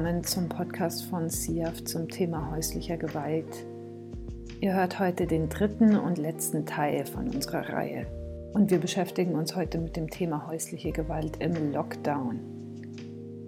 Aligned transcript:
Willkommen 0.00 0.24
zum 0.24 0.48
Podcast 0.48 1.04
von 1.10 1.28
SIAF 1.28 1.84
zum 1.84 2.08
Thema 2.08 2.50
häuslicher 2.52 2.96
Gewalt. 2.96 3.66
Ihr 4.62 4.72
hört 4.72 4.98
heute 4.98 5.26
den 5.26 5.50
dritten 5.50 5.94
und 5.94 6.16
letzten 6.16 6.64
Teil 6.64 7.04
von 7.04 7.28
unserer 7.28 7.68
Reihe. 7.68 8.06
Und 8.54 8.70
wir 8.70 8.78
beschäftigen 8.78 9.34
uns 9.34 9.54
heute 9.54 9.76
mit 9.76 9.96
dem 9.96 10.08
Thema 10.08 10.46
häusliche 10.46 10.90
Gewalt 10.90 11.36
im 11.40 11.74
Lockdown. 11.74 12.40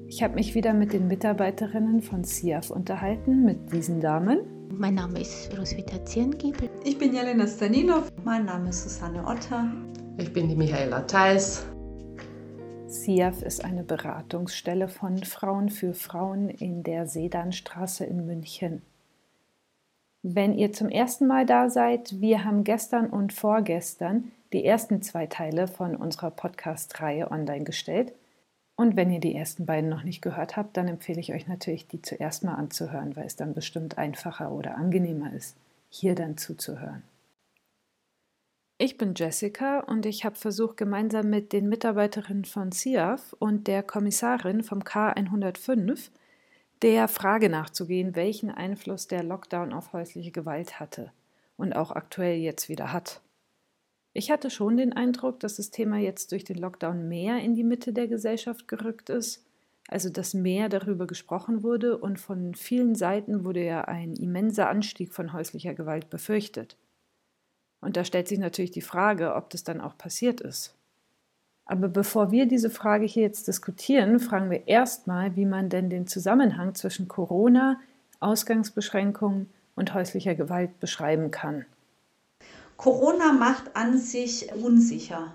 Ich 0.08 0.22
habe 0.22 0.34
mich 0.34 0.54
wieder 0.54 0.74
mit 0.74 0.92
den 0.92 1.08
Mitarbeiterinnen 1.08 2.02
von 2.02 2.22
SIAF 2.22 2.68
unterhalten, 2.68 3.46
mit 3.46 3.72
diesen 3.72 4.02
Damen. 4.02 4.40
Mein 4.76 4.96
Name 4.96 5.20
ist 5.20 5.58
Roswitha 5.58 6.04
Ziengiebel. 6.04 6.68
Ich 6.84 6.98
bin 6.98 7.14
Jelena 7.14 7.46
Staninov. 7.46 8.12
Mein 8.24 8.44
Name 8.44 8.68
ist 8.68 8.82
Susanne 8.82 9.24
Otter. 9.26 9.72
Ich 10.18 10.30
bin 10.30 10.50
die 10.50 10.56
Michaela 10.56 11.00
Theis. 11.00 11.64
SIAF 12.92 13.40
ist 13.40 13.64
eine 13.64 13.84
Beratungsstelle 13.84 14.86
von 14.86 15.24
Frauen 15.24 15.70
für 15.70 15.94
Frauen 15.94 16.50
in 16.50 16.82
der 16.82 17.06
Sedanstraße 17.06 18.04
in 18.04 18.26
München. 18.26 18.82
Wenn 20.22 20.52
ihr 20.52 20.74
zum 20.74 20.90
ersten 20.90 21.26
Mal 21.26 21.46
da 21.46 21.70
seid, 21.70 22.20
wir 22.20 22.44
haben 22.44 22.64
gestern 22.64 23.08
und 23.08 23.32
vorgestern 23.32 24.30
die 24.52 24.66
ersten 24.66 25.00
zwei 25.00 25.26
Teile 25.26 25.68
von 25.68 25.96
unserer 25.96 26.30
Podcast-Reihe 26.30 27.30
online 27.30 27.64
gestellt. 27.64 28.12
Und 28.76 28.94
wenn 28.94 29.10
ihr 29.10 29.20
die 29.20 29.34
ersten 29.34 29.64
beiden 29.64 29.88
noch 29.88 30.02
nicht 30.02 30.20
gehört 30.20 30.58
habt, 30.58 30.76
dann 30.76 30.86
empfehle 30.86 31.20
ich 31.20 31.32
euch 31.32 31.48
natürlich, 31.48 31.88
die 31.88 32.02
zuerst 32.02 32.44
mal 32.44 32.56
anzuhören, 32.56 33.16
weil 33.16 33.24
es 33.24 33.36
dann 33.36 33.54
bestimmt 33.54 33.96
einfacher 33.96 34.52
oder 34.52 34.76
angenehmer 34.76 35.32
ist, 35.32 35.56
hier 35.88 36.14
dann 36.14 36.36
zuzuhören. 36.36 37.02
Ich 38.84 38.98
bin 38.98 39.14
Jessica 39.14 39.78
und 39.78 40.06
ich 40.06 40.24
habe 40.24 40.34
versucht, 40.34 40.76
gemeinsam 40.76 41.30
mit 41.30 41.52
den 41.52 41.68
Mitarbeiterinnen 41.68 42.44
von 42.44 42.72
CIAF 42.72 43.32
und 43.38 43.68
der 43.68 43.84
Kommissarin 43.84 44.64
vom 44.64 44.80
K105 44.80 46.10
der 46.82 47.06
Frage 47.06 47.48
nachzugehen, 47.48 48.16
welchen 48.16 48.50
Einfluss 48.50 49.06
der 49.06 49.22
Lockdown 49.22 49.72
auf 49.72 49.92
häusliche 49.92 50.32
Gewalt 50.32 50.80
hatte 50.80 51.12
und 51.56 51.76
auch 51.76 51.92
aktuell 51.92 52.38
jetzt 52.38 52.68
wieder 52.68 52.92
hat. 52.92 53.20
Ich 54.14 54.32
hatte 54.32 54.50
schon 54.50 54.76
den 54.76 54.92
Eindruck, 54.92 55.38
dass 55.38 55.58
das 55.58 55.70
Thema 55.70 55.98
jetzt 55.98 56.32
durch 56.32 56.42
den 56.42 56.58
Lockdown 56.58 57.06
mehr 57.06 57.38
in 57.38 57.54
die 57.54 57.62
Mitte 57.62 57.92
der 57.92 58.08
Gesellschaft 58.08 58.66
gerückt 58.66 59.10
ist, 59.10 59.46
also 59.86 60.10
dass 60.10 60.34
mehr 60.34 60.68
darüber 60.68 61.06
gesprochen 61.06 61.62
wurde 61.62 61.98
und 61.98 62.18
von 62.18 62.56
vielen 62.56 62.96
Seiten 62.96 63.44
wurde 63.44 63.64
ja 63.64 63.82
ein 63.82 64.16
immenser 64.16 64.68
Anstieg 64.68 65.14
von 65.14 65.32
häuslicher 65.32 65.74
Gewalt 65.74 66.10
befürchtet. 66.10 66.76
Und 67.82 67.98
da 67.98 68.04
stellt 68.04 68.28
sich 68.28 68.38
natürlich 68.38 68.70
die 68.70 68.80
Frage, 68.80 69.34
ob 69.34 69.50
das 69.50 69.64
dann 69.64 69.82
auch 69.82 69.98
passiert 69.98 70.40
ist. 70.40 70.74
Aber 71.66 71.88
bevor 71.88 72.30
wir 72.30 72.46
diese 72.46 72.70
Frage 72.70 73.04
hier 73.04 73.24
jetzt 73.24 73.48
diskutieren, 73.48 74.20
fragen 74.20 74.50
wir 74.50 74.68
erstmal, 74.68 75.36
wie 75.36 75.44
man 75.44 75.68
denn 75.68 75.90
den 75.90 76.06
Zusammenhang 76.06 76.74
zwischen 76.74 77.08
Corona, 77.08 77.80
Ausgangsbeschränkungen 78.20 79.50
und 79.74 79.94
häuslicher 79.94 80.34
Gewalt 80.34 80.80
beschreiben 80.80 81.30
kann. 81.30 81.66
Corona 82.76 83.32
macht 83.32 83.76
an 83.76 83.98
sich 83.98 84.52
unsicher 84.54 85.32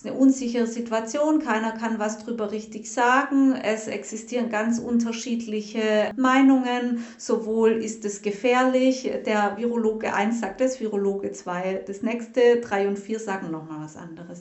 ist 0.00 0.06
eine 0.06 0.16
unsichere 0.16 0.66
Situation, 0.66 1.40
keiner 1.40 1.72
kann 1.72 1.98
was 1.98 2.24
drüber 2.24 2.52
richtig 2.52 2.90
sagen. 2.90 3.54
Es 3.54 3.86
existieren 3.86 4.48
ganz 4.48 4.78
unterschiedliche 4.78 6.10
Meinungen. 6.16 7.04
Sowohl 7.18 7.72
ist 7.72 8.06
es 8.06 8.22
gefährlich, 8.22 9.10
der 9.26 9.58
Virologe 9.58 10.14
1 10.14 10.40
sagt 10.40 10.62
das, 10.62 10.80
Virologe 10.80 11.32
2 11.32 11.84
das 11.86 12.00
nächste, 12.00 12.60
3 12.62 12.88
und 12.88 12.98
4 12.98 13.20
sagen 13.20 13.50
nochmal 13.50 13.84
was 13.84 13.98
anderes. 13.98 14.40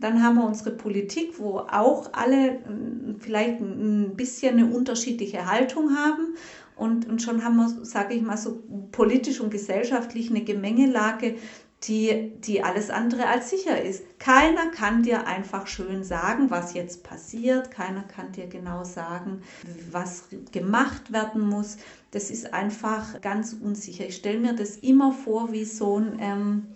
Dann 0.00 0.24
haben 0.24 0.38
wir 0.38 0.44
unsere 0.44 0.72
Politik, 0.72 1.38
wo 1.38 1.58
auch 1.58 2.12
alle 2.12 2.58
hm, 2.66 3.16
vielleicht 3.20 3.60
ein 3.60 4.16
bisschen 4.16 4.58
eine 4.58 4.74
unterschiedliche 4.74 5.48
Haltung 5.48 5.96
haben. 5.96 6.34
Und, 6.74 7.08
und 7.08 7.22
schon 7.22 7.44
haben 7.44 7.56
wir, 7.56 7.68
sage 7.84 8.14
ich 8.14 8.22
mal, 8.22 8.36
so 8.36 8.60
politisch 8.90 9.40
und 9.40 9.50
gesellschaftlich 9.50 10.30
eine 10.30 10.42
Gemengelage, 10.42 11.36
die, 11.84 12.32
die 12.40 12.62
alles 12.62 12.90
andere 12.90 13.26
als 13.26 13.50
sicher 13.50 13.80
ist. 13.80 14.18
Keiner 14.18 14.70
kann 14.70 15.02
dir 15.02 15.26
einfach 15.26 15.66
schön 15.66 16.04
sagen, 16.04 16.50
was 16.50 16.74
jetzt 16.74 17.04
passiert. 17.04 17.70
Keiner 17.70 18.02
kann 18.02 18.32
dir 18.32 18.46
genau 18.46 18.84
sagen, 18.84 19.42
was 19.90 20.24
gemacht 20.52 21.12
werden 21.12 21.42
muss. 21.42 21.76
Das 22.10 22.30
ist 22.30 22.54
einfach 22.54 23.20
ganz 23.20 23.52
unsicher. 23.52 24.06
Ich 24.06 24.16
stelle 24.16 24.38
mir 24.38 24.54
das 24.54 24.76
immer 24.78 25.12
vor 25.12 25.52
wie 25.52 25.64
so 25.64 25.98
ein, 25.98 26.16
ähm, 26.18 26.66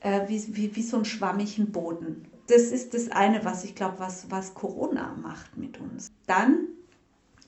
äh, 0.00 0.28
wie, 0.28 0.56
wie, 0.56 0.76
wie 0.76 0.82
so 0.82 0.96
einen 0.96 1.04
schwammigen 1.04 1.70
Boden. 1.70 2.26
Das 2.48 2.62
ist 2.62 2.94
das 2.94 3.10
eine, 3.10 3.44
was 3.44 3.64
ich 3.64 3.74
glaube, 3.74 3.98
was, 3.98 4.30
was 4.30 4.54
Corona 4.54 5.16
macht 5.22 5.56
mit 5.56 5.80
uns. 5.80 6.10
Dann 6.26 6.66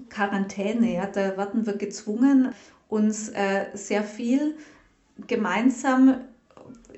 Quarantäne, 0.08 0.94
ja, 0.94 1.06
da 1.06 1.36
werden 1.36 1.66
wir 1.66 1.76
gezwungen, 1.76 2.54
uns 2.88 3.28
äh, 3.30 3.66
sehr 3.74 4.04
viel 4.04 4.56
gemeinsam 5.26 6.20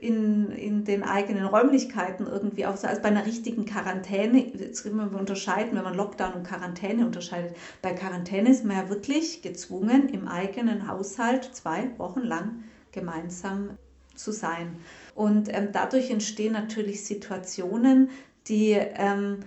in, 0.00 0.50
in 0.53 0.84
den 0.84 1.03
eigenen 1.03 1.44
Räumlichkeiten 1.44 2.27
irgendwie 2.27 2.65
auch 2.65 2.77
so, 2.77 2.87
als 2.87 3.03
bei 3.03 3.09
einer 3.09 3.27
richtigen 3.27 3.66
Quarantäne, 3.66 4.56
jetzt 4.56 4.83
können 4.83 4.97
wir 4.97 5.19
unterscheiden, 5.19 5.77
wenn 5.77 5.84
man 5.84 5.94
Lockdown 5.94 6.33
und 6.33 6.47
Quarantäne 6.47 7.05
unterscheidet. 7.05 7.55
Bei 7.83 7.93
Quarantäne 7.93 8.50
ist 8.50 8.65
man 8.65 8.77
ja 8.77 8.88
wirklich 8.88 9.43
gezwungen, 9.43 10.09
im 10.09 10.27
eigenen 10.27 10.88
Haushalt 10.88 11.55
zwei 11.55 11.91
Wochen 11.99 12.21
lang 12.21 12.65
gemeinsam 12.93 13.77
zu 14.15 14.33
sein. 14.33 14.77
Und 15.15 15.49
ähm, 15.55 15.69
dadurch 15.72 16.11
entstehen 16.11 16.55
natürlich 16.55 17.05
Situationen, 17.05 18.09
die, 18.49 18.72
ähm, 18.72 19.41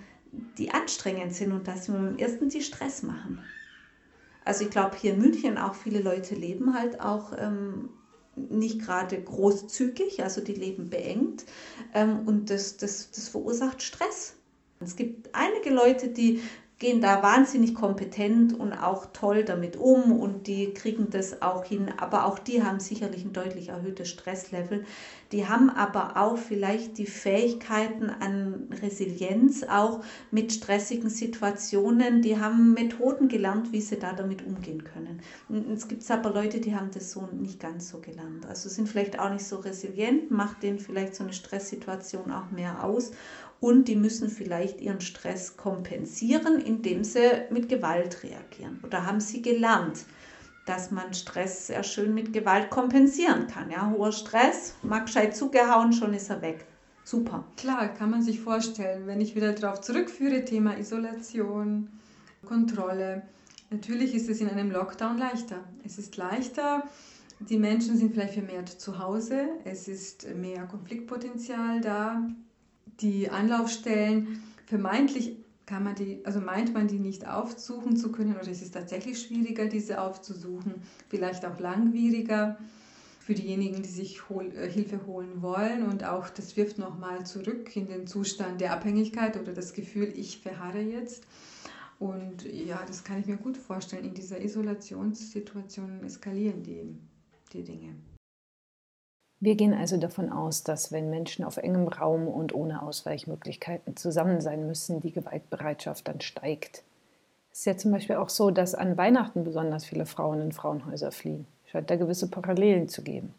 die 0.58 0.70
anstrengend 0.70 1.34
sind 1.34 1.52
und 1.52 1.66
dass 1.66 1.88
wir 1.88 1.94
beim 1.94 2.16
ersten 2.16 2.48
die 2.48 2.62
Stress 2.62 3.02
machen. 3.02 3.40
Also 4.44 4.64
ich 4.64 4.70
glaube, 4.70 4.96
hier 4.96 5.14
in 5.14 5.20
München 5.20 5.58
auch 5.58 5.74
viele 5.74 6.00
Leute 6.00 6.34
leben 6.34 6.74
halt 6.74 7.00
auch 7.00 7.32
ähm, 7.36 7.88
nicht 8.36 8.80
gerade 8.80 9.20
großzügig, 9.20 10.22
also 10.22 10.40
die 10.40 10.54
leben 10.54 10.90
beengt 10.90 11.44
ähm, 11.94 12.26
und 12.26 12.50
das, 12.50 12.76
das, 12.76 13.10
das 13.10 13.28
verursacht 13.28 13.82
Stress. 13.82 14.34
Es 14.80 14.96
gibt 14.96 15.30
einige 15.32 15.70
Leute, 15.70 16.08
die 16.08 16.42
gehen 16.80 17.00
da 17.00 17.22
wahnsinnig 17.22 17.74
kompetent 17.74 18.58
und 18.58 18.72
auch 18.72 19.06
toll 19.12 19.44
damit 19.44 19.76
um 19.76 20.10
und 20.10 20.48
die 20.48 20.74
kriegen 20.74 21.08
das 21.08 21.40
auch 21.40 21.64
hin. 21.64 21.92
Aber 21.98 22.26
auch 22.26 22.38
die 22.38 22.64
haben 22.64 22.80
sicherlich 22.80 23.24
ein 23.24 23.32
deutlich 23.32 23.68
erhöhtes 23.68 24.08
Stresslevel. 24.08 24.84
Die 25.30 25.46
haben 25.46 25.70
aber 25.70 26.16
auch 26.16 26.36
vielleicht 26.36 26.98
die 26.98 27.06
Fähigkeiten 27.06 28.10
an 28.10 28.68
Resilienz 28.82 29.62
auch 29.62 30.02
mit 30.32 30.52
stressigen 30.52 31.10
Situationen. 31.10 32.22
Die 32.22 32.38
haben 32.38 32.74
Methoden 32.74 33.28
gelernt, 33.28 33.72
wie 33.72 33.80
sie 33.80 33.98
da 33.98 34.12
damit 34.12 34.44
umgehen 34.44 34.82
können. 34.82 35.22
Und 35.48 35.70
es 35.70 35.86
gibt 35.86 36.08
aber 36.10 36.30
Leute, 36.30 36.60
die 36.60 36.74
haben 36.74 36.90
das 36.92 37.12
so 37.12 37.28
nicht 37.32 37.60
ganz 37.60 37.88
so 37.88 37.98
gelernt. 37.98 38.46
Also 38.46 38.68
sind 38.68 38.88
vielleicht 38.88 39.18
auch 39.18 39.30
nicht 39.30 39.44
so 39.44 39.56
resilient, 39.56 40.30
macht 40.32 40.62
denen 40.64 40.80
vielleicht 40.80 41.14
so 41.14 41.22
eine 41.22 41.32
Stresssituation 41.32 42.32
auch 42.32 42.50
mehr 42.50 42.82
aus 42.84 43.12
und 43.64 43.88
die 43.88 43.96
müssen 43.96 44.28
vielleicht 44.28 44.82
ihren 44.82 45.00
Stress 45.00 45.56
kompensieren, 45.56 46.60
indem 46.60 47.02
sie 47.02 47.46
mit 47.48 47.70
Gewalt 47.70 48.22
reagieren. 48.22 48.78
Oder 48.82 49.06
haben 49.06 49.20
sie 49.20 49.40
gelernt, 49.40 50.04
dass 50.66 50.90
man 50.90 51.14
Stress 51.14 51.68
sehr 51.68 51.82
schön 51.82 52.12
mit 52.12 52.34
Gewalt 52.34 52.68
kompensieren 52.68 53.46
kann. 53.46 53.70
Ja, 53.70 53.90
hoher 53.90 54.12
Stress, 54.12 54.74
mag 54.82 55.06
gescheit 55.06 55.34
zugehauen, 55.34 55.94
schon 55.94 56.12
ist 56.12 56.28
er 56.28 56.42
weg. 56.42 56.66
Super. 57.04 57.44
Klar, 57.56 57.88
kann 57.88 58.10
man 58.10 58.20
sich 58.20 58.38
vorstellen, 58.38 59.06
wenn 59.06 59.22
ich 59.22 59.34
wieder 59.34 59.54
darauf 59.54 59.80
zurückführe, 59.80 60.44
Thema 60.44 60.76
Isolation, 60.76 61.88
Kontrolle. 62.46 63.22
Natürlich 63.70 64.14
ist 64.14 64.28
es 64.28 64.42
in 64.42 64.50
einem 64.50 64.70
Lockdown 64.72 65.16
leichter. 65.16 65.64
Es 65.86 65.96
ist 65.96 66.18
leichter, 66.18 66.82
die 67.40 67.58
Menschen 67.58 67.96
sind 67.96 68.12
vielleicht 68.12 68.34
vermehrt 68.34 68.68
zu 68.68 68.98
Hause, 68.98 69.48
es 69.64 69.88
ist 69.88 70.28
mehr 70.34 70.66
Konfliktpotenzial 70.66 71.80
da, 71.80 72.28
die 73.00 73.30
Anlaufstellen 73.30 74.42
vermeintlich 74.66 75.36
kann 75.66 75.84
man 75.84 75.94
die, 75.94 76.20
also 76.24 76.40
meint 76.40 76.74
man 76.74 76.88
die 76.88 76.98
nicht 76.98 77.26
aufsuchen 77.26 77.96
zu 77.96 78.12
können 78.12 78.36
oder 78.36 78.48
ist 78.48 78.62
es 78.62 78.70
tatsächlich 78.70 79.20
schwieriger, 79.20 79.66
diese 79.66 80.00
aufzusuchen, 80.00 80.74
vielleicht 81.08 81.46
auch 81.46 81.58
langwieriger 81.58 82.58
für 83.20 83.34
diejenigen, 83.34 83.82
die 83.82 83.88
sich 83.88 84.28
hol, 84.28 84.52
äh, 84.54 84.68
Hilfe 84.68 85.06
holen 85.06 85.40
wollen 85.40 85.84
und 85.84 86.04
auch 86.04 86.28
das 86.28 86.56
wirft 86.58 86.78
nochmal 86.78 87.24
zurück 87.24 87.74
in 87.74 87.88
den 87.88 88.06
Zustand 88.06 88.60
der 88.60 88.72
Abhängigkeit 88.72 89.40
oder 89.40 89.54
das 89.54 89.72
Gefühl, 89.72 90.12
ich 90.14 90.40
verharre 90.40 90.82
jetzt. 90.82 91.26
Und 91.98 92.44
ja, 92.44 92.82
das 92.86 93.04
kann 93.04 93.20
ich 93.20 93.26
mir 93.26 93.36
gut 93.36 93.56
vorstellen. 93.56 94.04
In 94.04 94.14
dieser 94.14 94.42
Isolationssituation 94.42 96.04
eskalieren 96.04 96.62
die, 96.62 96.98
die 97.52 97.62
Dinge. 97.62 97.94
Wir 99.44 99.56
gehen 99.56 99.74
also 99.74 99.98
davon 99.98 100.32
aus, 100.32 100.62
dass 100.62 100.90
wenn 100.90 101.10
Menschen 101.10 101.44
auf 101.44 101.58
engem 101.58 101.86
Raum 101.86 102.28
und 102.28 102.54
ohne 102.54 102.80
Ausweichmöglichkeiten 102.80 103.94
zusammen 103.94 104.40
sein 104.40 104.66
müssen, 104.66 105.02
die 105.02 105.12
Gewaltbereitschaft 105.12 106.08
dann 106.08 106.22
steigt. 106.22 106.82
Es 107.52 107.58
ist 107.58 107.64
ja 107.66 107.76
zum 107.76 107.92
Beispiel 107.92 108.16
auch 108.16 108.30
so, 108.30 108.50
dass 108.50 108.74
an 108.74 108.96
Weihnachten 108.96 109.44
besonders 109.44 109.84
viele 109.84 110.06
Frauen 110.06 110.40
in 110.40 110.52
Frauenhäuser 110.52 111.12
fliehen. 111.12 111.46
Scheint 111.66 111.90
da 111.90 111.96
gewisse 111.96 112.30
Parallelen 112.30 112.88
zu 112.88 113.02
geben. 113.02 113.34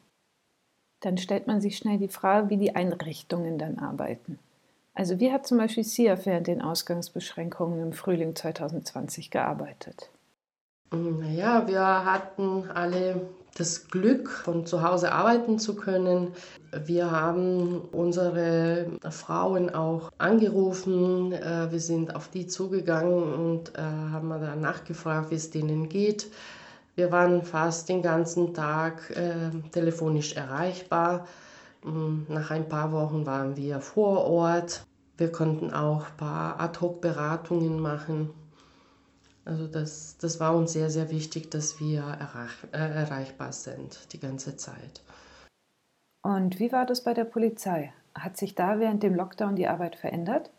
Dann 1.00 1.18
stellt 1.18 1.48
man 1.48 1.60
sich 1.60 1.75
schnell 1.75 1.98
die 1.98 2.08
Frage, 2.08 2.51
wie 2.51 2.58
die 2.58 2.75
Einrichtungen 2.75 3.58
dann 3.58 3.80
arbeiten. 3.80 4.38
Also 4.94 5.19
wie 5.19 5.31
hat 5.31 5.48
zum 5.48 5.58
Beispiel 5.58 5.84
SIAF 5.84 6.28
während 6.28 6.46
den 6.46 6.62
Ausgangsbeschränkungen 6.62 7.81
im 7.81 7.94
Frühling 7.94 8.36
2020 8.36 9.31
gearbeitet? 9.31 10.12
Naja, 10.92 11.68
wir 11.68 12.06
hatten 12.06 12.69
alle 12.69 13.28
das 13.56 13.88
Glück, 13.88 14.30
von 14.30 14.66
zu 14.66 14.84
Hause 14.84 15.13
arbeiten 15.13 15.60
zu 15.60 15.75
können. 15.75 16.34
Wir 16.86 17.10
haben 17.10 17.80
unsere 17.92 18.88
Frauen 19.10 19.74
auch 19.74 20.12
angerufen. 20.18 21.31
Äh, 21.31 21.72
wir 21.72 21.80
sind 21.80 22.16
auf 22.16 22.28
die 22.28 22.48
zugegangen 22.48 23.34
und 23.34 23.78
äh, 23.78 23.81
haben 23.81 24.30
dann 24.30 24.62
nachgefragt, 24.62 25.31
wie 25.31 25.36
es 25.36 25.50
denen 25.52 25.88
geht. 25.88 26.30
Wir 26.96 27.12
waren 27.12 27.44
fast 27.44 27.88
den 27.88 28.02
ganzen 28.02 28.54
Tag 28.54 29.10
äh, 29.12 29.50
telefonisch 29.72 30.34
erreichbar. 30.34 31.25
Mm, 31.84 32.24
nach 32.28 32.51
ein 32.51 32.68
paar 32.68 32.92
Wochen 32.92 33.25
waren 33.25 33.56
wir 33.56 33.80
vor 33.80 34.25
Ort. 34.25 34.86
Wir 35.18 35.31
konnten 35.31 35.74
auch 35.74 36.08
ein 36.08 36.18
paar 36.18 36.60
Ad-Hoc-Beratungen 36.60 37.80
machen. 37.80 38.31
Also 39.46 39.68
das, 39.68 40.18
das 40.18 40.40
war 40.40 40.56
uns 40.56 40.74
sehr, 40.74 40.90
sehr 40.90 41.12
wichtig, 41.12 41.52
dass 41.52 41.80
wir 41.80 42.02
erreich, 42.02 42.52
äh, 42.72 42.78
erreichbar 42.78 43.54
sind 43.54 44.12
die 44.12 44.20
ganze 44.20 44.58
Zeit. 44.58 45.04
Und 46.24 46.60
wie 46.60 46.72
war 46.72 46.88
das 46.88 47.04
bei 47.04 47.14
der 47.14 47.26
Polizei? 47.26 47.94
Hat 48.16 48.38
sich 48.38 48.56
da 48.56 48.80
während 48.80 49.04
dem 49.04 49.14
Lockdown 49.14 49.56
die 49.56 49.68
Arbeit 49.68 49.96
verändert? 49.96 50.50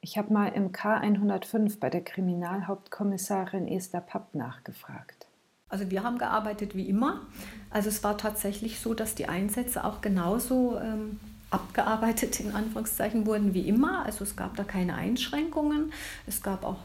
Ich 0.00 0.16
habe 0.16 0.32
mal 0.32 0.48
im 0.48 0.70
K105 0.70 1.80
bei 1.80 1.90
der 1.90 2.04
Kriminalhauptkommissarin 2.04 3.66
Esther 3.66 4.00
Papp 4.00 4.34
nachgefragt. 4.34 5.26
Also 5.68 5.90
wir 5.90 6.04
haben 6.04 6.18
gearbeitet 6.18 6.76
wie 6.76 6.88
immer. 6.88 7.22
Also 7.70 7.88
es 7.88 8.04
war 8.04 8.16
tatsächlich 8.16 8.78
so, 8.78 8.94
dass 8.94 9.16
die 9.16 9.26
Einsätze 9.26 9.82
auch 9.82 10.02
genauso 10.02 10.78
ähm, 10.78 11.18
abgearbeitet 11.50 12.38
in 12.38 12.54
Anführungszeichen 12.54 13.26
wurden 13.26 13.54
wie 13.54 13.66
immer. 13.66 14.04
Also 14.04 14.22
es 14.22 14.36
gab 14.36 14.56
da 14.56 14.62
keine 14.62 14.94
Einschränkungen. 14.94 15.92
Es 16.26 16.42
gab 16.42 16.64
auch 16.64 16.78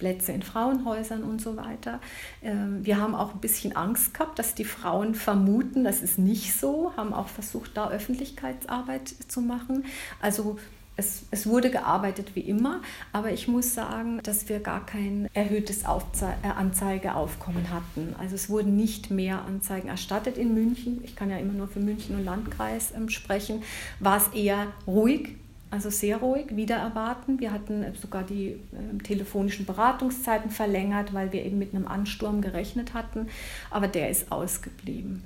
Plätze 0.00 0.32
in 0.32 0.42
Frauenhäusern 0.42 1.22
und 1.22 1.40
so 1.40 1.56
weiter. 1.56 2.00
Ähm, 2.42 2.84
wir 2.84 2.96
haben 2.96 3.14
auch 3.14 3.34
ein 3.34 3.40
bisschen 3.40 3.76
Angst 3.76 4.14
gehabt, 4.14 4.38
dass 4.40 4.56
die 4.56 4.64
Frauen 4.64 5.14
vermuten, 5.14 5.84
das 5.84 6.02
ist 6.02 6.18
nicht 6.18 6.58
so, 6.58 6.92
haben 6.96 7.12
auch 7.12 7.28
versucht, 7.28 7.76
da 7.76 7.90
Öffentlichkeitsarbeit 7.90 9.14
zu 9.28 9.42
machen. 9.42 9.84
Also 10.20 10.58
es, 10.96 11.24
es, 11.30 11.46
wurde 11.46 11.70
gearbeitet 11.70 12.34
wie 12.34 12.40
immer, 12.40 12.80
aber 13.12 13.30
ich 13.30 13.46
muss 13.46 13.74
sagen, 13.74 14.20
dass 14.22 14.48
wir 14.48 14.60
gar 14.60 14.84
kein 14.84 15.28
erhöhtes 15.34 15.84
Aufze 15.84 16.32
äh, 16.42 16.48
Anzeigeaufkommen 16.48 17.70
hatten. 17.70 18.14
Also 18.18 18.34
es 18.34 18.48
wurden 18.48 18.76
nicht 18.76 19.10
mehr 19.10 19.44
Anzeigen 19.44 19.88
erstattet 19.88 20.36
in 20.36 20.54
München. 20.54 21.00
Ich 21.04 21.14
kann 21.14 21.30
ja 21.30 21.36
immer 21.38 21.52
nur 21.52 21.68
für 21.68 21.80
München 21.80 22.16
und 22.16 22.24
Landkreis 22.24 22.92
ähm, 22.96 23.08
sprechen. 23.08 23.62
War 23.98 24.16
es 24.16 24.28
eher 24.34 24.66
ruhig 24.86 25.36
also 25.70 25.88
sehr 25.88 26.16
ruhig, 26.18 26.56
wieder 26.56 26.76
erwarten. 26.76 27.38
Wir 27.38 27.52
hatten 27.52 27.94
sogar 27.94 28.24
die 28.24 28.48
äh, 28.48 29.02
telefonischen 29.04 29.66
Beratungszeiten 29.66 30.50
verlängert, 30.50 31.14
weil 31.14 31.32
wir 31.32 31.44
eben 31.44 31.58
mit 31.58 31.74
einem 31.74 31.86
Ansturm 31.86 32.40
gerechnet 32.40 32.94
hatten, 32.94 33.28
aber 33.70 33.88
der 33.88 34.10
ist 34.10 34.32
ausgeblieben. 34.32 35.24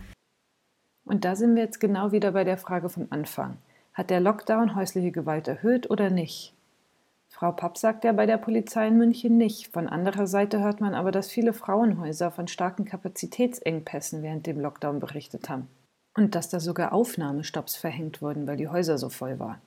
Und 1.05 1.25
da 1.25 1.37
sind 1.37 1.55
wir 1.55 1.63
jetzt 1.63 1.81
genau 1.81 2.13
wieder 2.13 2.33
bei 2.33 2.45
der 2.45 2.59
Frage 2.59 2.89
vom 2.89 3.07
Anfang. 3.11 3.59
Hat 3.93 4.11
der 4.11 4.21
Lockdown 4.21 4.75
häusliche 4.75 5.13
Gewalt 5.13 5.49
erhöht 5.49 5.91
oder 5.91 6.11
nicht? 6.11 6.53
Frau 7.29 7.53
Papp 7.53 7.79
sagt 7.79 8.05
ja 8.05 8.13
bei 8.13 8.27
der 8.27 8.39
Polizei 8.39 8.87
in 8.87 8.97
München 8.97 9.37
nicht. 9.37 9.73
Von 9.73 9.89
anderer 9.89 10.27
Seite 10.27 10.61
hört 10.61 10.81
man 10.81 10.95
aber, 10.95 11.11
dass 11.11 11.31
viele 11.31 11.53
Frauenhäuser 11.53 12.31
von 12.31 12.49
starken 12.49 12.85
Kapazitätsengpässen 12.85 14.23
während 14.23 14.47
dem 14.47 14.61
Lockdown 14.61 15.01
berichtet 15.01 15.49
haben. 15.49 15.69
Und 16.17 16.37
dass 16.37 16.49
da 16.49 16.61
sogar 16.61 16.93
Aufnahmestopps 16.93 17.75
verhängt 17.75 18.23
wurden, 18.23 18.47
weil 18.47 18.57
die 18.57 18.69
Häuser 18.69 18.99
so 18.99 19.09
voll 19.09 19.41
waren. 19.41 19.61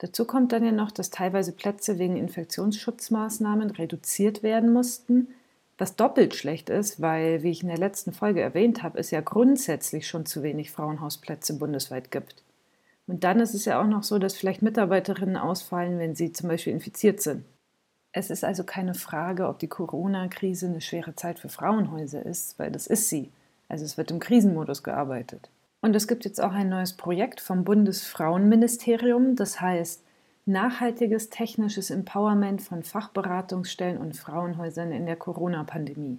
Dazu 0.00 0.24
kommt 0.24 0.52
dann 0.52 0.64
ja 0.64 0.72
noch, 0.72 0.90
dass 0.90 1.10
teilweise 1.10 1.52
Plätze 1.52 1.98
wegen 1.98 2.16
Infektionsschutzmaßnahmen 2.16 3.70
reduziert 3.70 4.42
werden 4.42 4.72
mussten, 4.72 5.28
was 5.76 5.94
doppelt 5.94 6.34
schlecht 6.34 6.70
ist, 6.70 7.02
weil, 7.02 7.42
wie 7.42 7.50
ich 7.50 7.62
in 7.62 7.68
der 7.68 7.76
letzten 7.76 8.14
Folge 8.14 8.40
erwähnt 8.40 8.82
habe, 8.82 8.98
es 8.98 9.10
ja 9.10 9.20
grundsätzlich 9.20 10.08
schon 10.08 10.24
zu 10.24 10.42
wenig 10.42 10.70
Frauenhausplätze 10.70 11.58
bundesweit 11.58 12.10
gibt. 12.10 12.42
Und 13.06 13.24
dann 13.24 13.40
ist 13.40 13.52
es 13.52 13.66
ja 13.66 13.80
auch 13.80 13.86
noch 13.86 14.02
so, 14.02 14.18
dass 14.18 14.36
vielleicht 14.36 14.62
Mitarbeiterinnen 14.62 15.36
ausfallen, 15.36 15.98
wenn 15.98 16.14
sie 16.14 16.32
zum 16.32 16.48
Beispiel 16.48 16.72
infiziert 16.72 17.20
sind. 17.20 17.44
Es 18.12 18.30
ist 18.30 18.42
also 18.42 18.64
keine 18.64 18.94
Frage, 18.94 19.48
ob 19.48 19.58
die 19.58 19.68
Corona-Krise 19.68 20.66
eine 20.66 20.80
schwere 20.80 21.14
Zeit 21.14 21.38
für 21.38 21.50
Frauenhäuser 21.50 22.24
ist, 22.24 22.58
weil 22.58 22.70
das 22.70 22.86
ist 22.86 23.10
sie. 23.10 23.30
Also 23.68 23.84
es 23.84 23.98
wird 23.98 24.10
im 24.10 24.18
Krisenmodus 24.18 24.82
gearbeitet. 24.82 25.50
Und 25.80 25.96
es 25.96 26.06
gibt 26.06 26.24
jetzt 26.24 26.42
auch 26.42 26.52
ein 26.52 26.68
neues 26.68 26.96
Projekt 26.96 27.40
vom 27.40 27.64
Bundesfrauenministerium, 27.64 29.36
das 29.36 29.60
heißt 29.60 30.04
Nachhaltiges 30.46 31.30
technisches 31.30 31.90
Empowerment 31.90 32.62
von 32.62 32.82
Fachberatungsstellen 32.82 33.98
und 33.98 34.16
Frauenhäusern 34.16 34.90
in 34.90 35.06
der 35.06 35.16
Corona-Pandemie. 35.16 36.18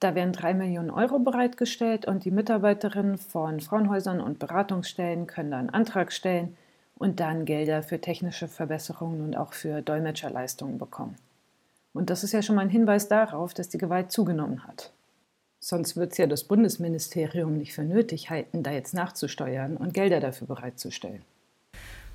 Da 0.00 0.14
werden 0.14 0.32
drei 0.32 0.54
Millionen 0.54 0.90
Euro 0.90 1.18
bereitgestellt 1.18 2.06
und 2.06 2.24
die 2.24 2.30
Mitarbeiterinnen 2.30 3.18
von 3.18 3.60
Frauenhäusern 3.60 4.20
und 4.20 4.38
Beratungsstellen 4.38 5.26
können 5.26 5.50
da 5.50 5.58
einen 5.58 5.70
Antrag 5.70 6.10
stellen 6.10 6.56
und 6.96 7.20
dann 7.20 7.44
Gelder 7.44 7.82
für 7.82 8.00
technische 8.00 8.48
Verbesserungen 8.48 9.20
und 9.20 9.36
auch 9.36 9.52
für 9.52 9.82
Dolmetscherleistungen 9.82 10.78
bekommen. 10.78 11.16
Und 11.92 12.08
das 12.08 12.24
ist 12.24 12.32
ja 12.32 12.40
schon 12.40 12.56
mal 12.56 12.62
ein 12.62 12.70
Hinweis 12.70 13.08
darauf, 13.08 13.52
dass 13.52 13.68
die 13.68 13.78
Gewalt 13.78 14.10
zugenommen 14.10 14.64
hat. 14.66 14.92
Sonst 15.62 15.96
wird 15.96 16.12
es 16.12 16.18
ja 16.18 16.26
das 16.26 16.44
Bundesministerium 16.44 17.58
nicht 17.58 17.74
für 17.74 17.84
nötig 17.84 18.30
halten, 18.30 18.62
da 18.62 18.72
jetzt 18.72 18.94
nachzusteuern 18.94 19.76
und 19.76 19.92
Gelder 19.92 20.18
dafür 20.18 20.46
bereitzustellen. 20.46 21.22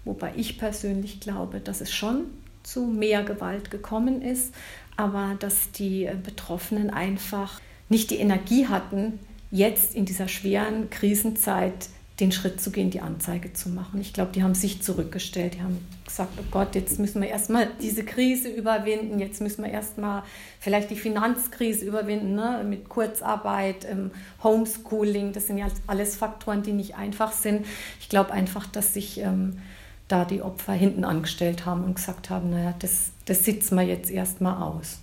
Wobei 0.03 0.33
ich 0.35 0.57
persönlich 0.57 1.19
glaube, 1.19 1.59
dass 1.59 1.79
es 1.79 1.91
schon 1.91 2.25
zu 2.63 2.85
mehr 2.85 3.23
Gewalt 3.23 3.69
gekommen 3.69 4.23
ist, 4.23 4.53
aber 4.97 5.35
dass 5.39 5.71
die 5.71 6.09
Betroffenen 6.23 6.89
einfach 6.89 7.61
nicht 7.87 8.09
die 8.09 8.17
Energie 8.17 8.67
hatten, 8.67 9.19
jetzt 9.51 9.95
in 9.95 10.05
dieser 10.05 10.27
schweren 10.27 10.89
Krisenzeit 10.89 11.89
den 12.19 12.31
Schritt 12.31 12.61
zu 12.61 12.71
gehen, 12.71 12.91
die 12.91 13.01
Anzeige 13.01 13.51
zu 13.51 13.67
machen. 13.67 13.99
Ich 13.99 14.13
glaube, 14.13 14.31
die 14.31 14.41
haben 14.41 14.55
sich 14.55 14.81
zurückgestellt. 14.81 15.55
Die 15.55 15.61
haben 15.61 15.85
gesagt, 16.05 16.31
oh 16.39 16.45
Gott, 16.49 16.73
jetzt 16.73 16.97
müssen 16.97 17.21
wir 17.21 17.27
erstmal 17.27 17.67
diese 17.81 18.05
Krise 18.05 18.47
überwinden, 18.47 19.19
jetzt 19.19 19.41
müssen 19.41 19.65
wir 19.65 19.71
erstmal 19.71 20.23
vielleicht 20.61 20.89
die 20.91 20.95
Finanzkrise 20.95 21.83
überwinden, 21.83 22.35
ne? 22.35 22.63
mit 22.67 22.87
Kurzarbeit, 22.87 23.85
ähm, 23.89 24.11
Homeschooling. 24.41 25.33
Das 25.33 25.47
sind 25.47 25.57
ja 25.57 25.67
alles 25.87 26.15
Faktoren, 26.15 26.63
die 26.63 26.71
nicht 26.71 26.95
einfach 26.95 27.33
sind. 27.33 27.65
Ich 27.99 28.07
glaube 28.07 28.31
einfach, 28.31 28.65
dass 28.65 28.93
sich 28.93 29.19
ähm, 29.19 29.59
da 30.07 30.23
die 30.23 30.41
Opfer 30.41 30.73
hinten 30.73 31.03
angestellt 31.03 31.65
haben 31.65 31.83
und 31.83 31.95
gesagt 31.95 32.29
haben, 32.29 32.49
naja, 32.49 32.73
das, 32.79 33.11
das 33.25 33.43
sitzen 33.43 33.75
wir 33.75 33.83
jetzt 33.83 34.09
erstmal 34.09 34.61
aus. 34.61 34.99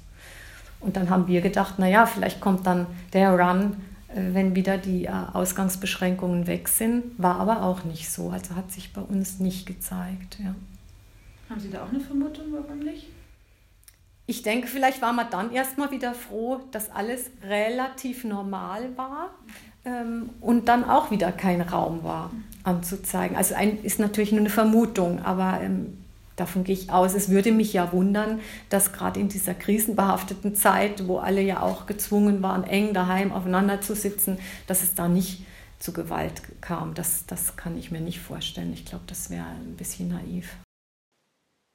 Und 0.80 0.96
dann 0.96 1.10
haben 1.10 1.28
wir 1.28 1.42
gedacht, 1.42 1.78
naja, 1.78 2.06
vielleicht 2.06 2.40
kommt 2.40 2.66
dann 2.66 2.86
der 3.12 3.38
Run 3.38 3.76
wenn 4.14 4.54
wieder 4.54 4.78
die 4.78 5.04
äh, 5.04 5.10
Ausgangsbeschränkungen 5.10 6.46
weg 6.46 6.68
sind. 6.68 7.04
War 7.18 7.36
aber 7.36 7.62
auch 7.62 7.84
nicht 7.84 8.10
so. 8.10 8.30
Also 8.30 8.54
hat 8.54 8.70
sich 8.72 8.92
bei 8.92 9.00
uns 9.00 9.38
nicht 9.38 9.66
gezeigt. 9.66 10.38
Ja. 10.42 10.54
Haben 11.48 11.60
Sie 11.60 11.70
da 11.70 11.84
auch 11.84 11.90
eine 11.90 12.00
Vermutung, 12.00 12.46
warum 12.50 12.78
nicht? 12.78 13.08
Ich 14.26 14.42
denke, 14.42 14.68
vielleicht 14.68 15.02
war 15.02 15.12
man 15.12 15.26
dann 15.30 15.52
erstmal 15.52 15.90
wieder 15.90 16.14
froh, 16.14 16.60
dass 16.70 16.90
alles 16.90 17.30
relativ 17.42 18.24
normal 18.24 18.96
war 18.96 19.30
ähm, 19.84 20.30
und 20.40 20.68
dann 20.68 20.84
auch 20.84 21.10
wieder 21.10 21.32
kein 21.32 21.60
Raum 21.60 22.04
war 22.04 22.30
anzuzeigen. 22.64 23.36
Also 23.36 23.54
ein, 23.54 23.82
ist 23.82 23.98
natürlich 23.98 24.30
nur 24.30 24.40
eine 24.40 24.50
Vermutung, 24.50 25.20
aber 25.22 25.60
ähm, 25.60 25.98
davon 26.42 26.64
gehe 26.64 26.74
ich 26.74 26.90
aus. 26.90 27.14
Es 27.14 27.30
würde 27.30 27.52
mich 27.52 27.72
ja 27.72 27.92
wundern, 27.92 28.40
dass 28.68 28.92
gerade 28.92 29.20
in 29.20 29.28
dieser 29.28 29.54
krisenbehafteten 29.54 30.54
Zeit, 30.54 31.06
wo 31.06 31.18
alle 31.18 31.40
ja 31.40 31.62
auch 31.62 31.86
gezwungen 31.86 32.42
waren, 32.42 32.64
eng 32.64 32.92
daheim 32.92 33.32
aufeinander 33.32 33.80
zu 33.80 33.94
sitzen, 33.94 34.38
dass 34.66 34.82
es 34.82 34.94
da 34.94 35.08
nicht 35.08 35.44
zu 35.78 35.92
Gewalt 35.92 36.42
kam. 36.60 36.94
Das, 36.94 37.26
das 37.26 37.56
kann 37.56 37.78
ich 37.78 37.90
mir 37.90 38.00
nicht 38.00 38.20
vorstellen. 38.20 38.72
Ich 38.72 38.84
glaube, 38.84 39.04
das 39.06 39.30
wäre 39.30 39.46
ein 39.46 39.76
bisschen 39.76 40.08
naiv. 40.08 40.56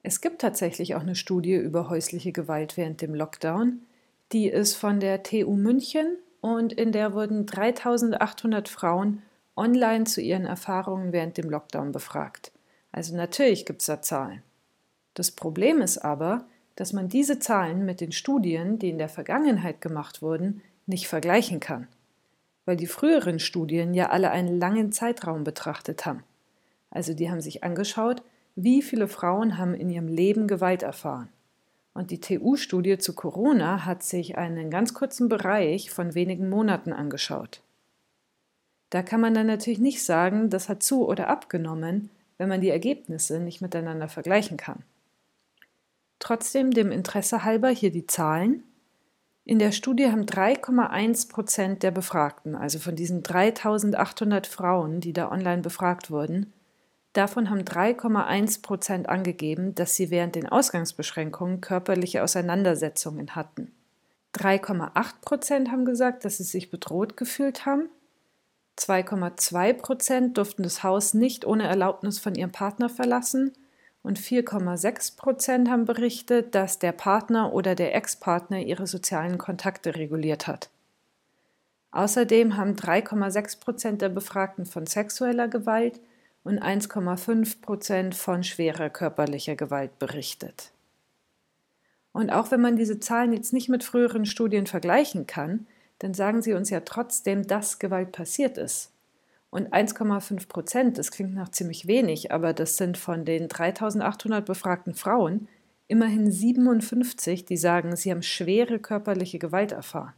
Es 0.02 0.20
gibt 0.20 0.40
tatsächlich 0.40 0.94
auch 0.94 1.00
eine 1.00 1.16
Studie 1.16 1.54
über 1.54 1.88
häusliche 1.88 2.32
Gewalt 2.32 2.76
während 2.76 3.02
dem 3.02 3.14
Lockdown. 3.14 3.80
Die 4.32 4.48
ist 4.48 4.74
von 4.74 5.00
der 5.00 5.22
TU 5.22 5.56
München 5.56 6.16
und 6.40 6.72
in 6.72 6.92
der 6.92 7.14
wurden 7.14 7.46
3800 7.46 8.68
Frauen 8.68 9.22
online 9.56 10.04
zu 10.04 10.20
ihren 10.20 10.44
Erfahrungen 10.44 11.12
während 11.12 11.36
dem 11.36 11.50
Lockdown 11.50 11.92
befragt. 11.92 12.52
Also 12.92 13.16
natürlich 13.16 13.66
gibt 13.66 13.80
es 13.80 13.86
da 13.86 14.00
Zahlen. 14.00 14.42
Das 15.18 15.32
Problem 15.32 15.80
ist 15.80 15.98
aber, 15.98 16.44
dass 16.76 16.92
man 16.92 17.08
diese 17.08 17.40
Zahlen 17.40 17.84
mit 17.84 18.00
den 18.00 18.12
Studien, 18.12 18.78
die 18.78 18.88
in 18.88 18.98
der 18.98 19.08
Vergangenheit 19.08 19.80
gemacht 19.80 20.22
wurden, 20.22 20.62
nicht 20.86 21.08
vergleichen 21.08 21.58
kann, 21.58 21.88
weil 22.66 22.76
die 22.76 22.86
früheren 22.86 23.40
Studien 23.40 23.94
ja 23.94 24.10
alle 24.10 24.30
einen 24.30 24.60
langen 24.60 24.92
Zeitraum 24.92 25.42
betrachtet 25.42 26.06
haben. 26.06 26.22
Also 26.90 27.14
die 27.14 27.32
haben 27.32 27.40
sich 27.40 27.64
angeschaut, 27.64 28.22
wie 28.54 28.80
viele 28.80 29.08
Frauen 29.08 29.58
haben 29.58 29.74
in 29.74 29.90
ihrem 29.90 30.06
Leben 30.06 30.46
Gewalt 30.46 30.84
erfahren. 30.84 31.30
Und 31.94 32.12
die 32.12 32.20
TU-Studie 32.20 32.98
zu 32.98 33.12
Corona 33.12 33.84
hat 33.84 34.04
sich 34.04 34.38
einen 34.38 34.70
ganz 34.70 34.94
kurzen 34.94 35.28
Bereich 35.28 35.90
von 35.90 36.14
wenigen 36.14 36.48
Monaten 36.48 36.92
angeschaut. 36.92 37.60
Da 38.90 39.02
kann 39.02 39.20
man 39.20 39.34
dann 39.34 39.48
natürlich 39.48 39.80
nicht 39.80 40.04
sagen, 40.04 40.48
das 40.48 40.68
hat 40.68 40.84
zu 40.84 41.08
oder 41.08 41.26
abgenommen, 41.26 42.08
wenn 42.36 42.48
man 42.48 42.60
die 42.60 42.70
Ergebnisse 42.70 43.40
nicht 43.40 43.60
miteinander 43.60 44.06
vergleichen 44.06 44.56
kann. 44.56 44.84
Trotzdem 46.18 46.72
dem 46.72 46.90
Interesse 46.90 47.44
halber 47.44 47.68
hier 47.68 47.90
die 47.90 48.06
Zahlen. 48.06 48.64
In 49.44 49.58
der 49.58 49.72
Studie 49.72 50.06
haben 50.10 50.26
3,1 50.26 51.30
Prozent 51.30 51.82
der 51.82 51.90
Befragten, 51.90 52.54
also 52.54 52.78
von 52.78 52.96
diesen 52.96 53.22
3800 53.22 54.46
Frauen, 54.46 55.00
die 55.00 55.12
da 55.12 55.30
online 55.30 55.62
befragt 55.62 56.10
wurden, 56.10 56.52
davon 57.14 57.48
haben 57.48 57.62
3,1 57.62 58.62
Prozent 58.62 59.08
angegeben, 59.08 59.74
dass 59.74 59.94
sie 59.96 60.10
während 60.10 60.34
den 60.34 60.46
Ausgangsbeschränkungen 60.46 61.60
körperliche 61.60 62.22
Auseinandersetzungen 62.22 63.34
hatten. 63.34 63.72
3,8 64.34 65.14
Prozent 65.22 65.70
haben 65.70 65.86
gesagt, 65.86 66.24
dass 66.24 66.36
sie 66.36 66.44
sich 66.44 66.70
bedroht 66.70 67.16
gefühlt 67.16 67.64
haben. 67.64 67.88
2,2 68.76 69.72
Prozent 69.72 70.36
durften 70.36 70.62
das 70.62 70.82
Haus 70.82 71.14
nicht 71.14 71.46
ohne 71.46 71.66
Erlaubnis 71.66 72.18
von 72.18 72.34
ihrem 72.34 72.52
Partner 72.52 72.88
verlassen 72.88 73.52
und 74.08 74.18
4,6 74.18 75.18
Prozent 75.18 75.68
haben 75.68 75.84
berichtet, 75.84 76.54
dass 76.54 76.78
der 76.78 76.92
Partner 76.92 77.52
oder 77.52 77.74
der 77.74 77.94
Ex-Partner 77.94 78.58
ihre 78.58 78.86
sozialen 78.86 79.36
Kontakte 79.36 79.96
reguliert 79.96 80.46
hat. 80.46 80.70
Außerdem 81.90 82.56
haben 82.56 82.74
3,6 82.74 83.60
Prozent 83.60 84.00
der 84.00 84.08
Befragten 84.08 84.64
von 84.64 84.86
sexueller 84.86 85.46
Gewalt 85.48 86.00
und 86.42 86.58
1,5 86.58 87.60
Prozent 87.60 88.14
von 88.14 88.44
schwerer 88.44 88.88
körperlicher 88.88 89.56
Gewalt 89.56 89.98
berichtet. 89.98 90.70
Und 92.12 92.30
auch 92.30 92.50
wenn 92.50 92.62
man 92.62 92.76
diese 92.76 93.00
Zahlen 93.00 93.34
jetzt 93.34 93.52
nicht 93.52 93.68
mit 93.68 93.84
früheren 93.84 94.24
Studien 94.24 94.66
vergleichen 94.66 95.26
kann, 95.26 95.66
dann 95.98 96.14
sagen 96.14 96.40
sie 96.40 96.54
uns 96.54 96.70
ja 96.70 96.80
trotzdem, 96.80 97.46
dass 97.46 97.78
Gewalt 97.78 98.12
passiert 98.12 98.56
ist. 98.56 98.90
Und 99.50 99.72
1,5 99.72 100.48
Prozent, 100.48 100.98
das 100.98 101.10
klingt 101.10 101.34
nach 101.34 101.48
ziemlich 101.48 101.86
wenig, 101.86 102.32
aber 102.32 102.52
das 102.52 102.76
sind 102.76 102.98
von 102.98 103.24
den 103.24 103.48
3800 103.48 104.44
befragten 104.44 104.94
Frauen 104.94 105.48
immerhin 105.86 106.30
57, 106.30 107.46
die 107.46 107.56
sagen, 107.56 107.96
sie 107.96 108.10
haben 108.10 108.22
schwere 108.22 108.78
körperliche 108.78 109.38
Gewalt 109.38 109.72
erfahren. 109.72 110.12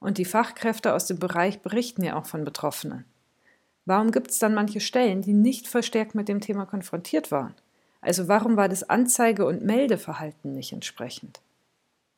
Und 0.00 0.18
die 0.18 0.24
Fachkräfte 0.24 0.92
aus 0.92 1.06
dem 1.06 1.18
Bereich 1.18 1.60
berichten 1.60 2.02
ja 2.02 2.18
auch 2.18 2.26
von 2.26 2.44
Betroffenen. 2.44 3.04
Warum 3.84 4.10
gibt 4.10 4.32
es 4.32 4.40
dann 4.40 4.54
manche 4.54 4.80
Stellen, 4.80 5.22
die 5.22 5.32
nicht 5.32 5.68
verstärkt 5.68 6.16
mit 6.16 6.28
dem 6.28 6.40
Thema 6.40 6.66
konfrontiert 6.66 7.30
waren? 7.30 7.54
Also 8.00 8.28
warum 8.28 8.56
war 8.56 8.68
das 8.68 8.88
Anzeige- 8.90 9.46
und 9.46 9.64
Meldeverhalten 9.64 10.52
nicht 10.52 10.72
entsprechend? 10.72 11.40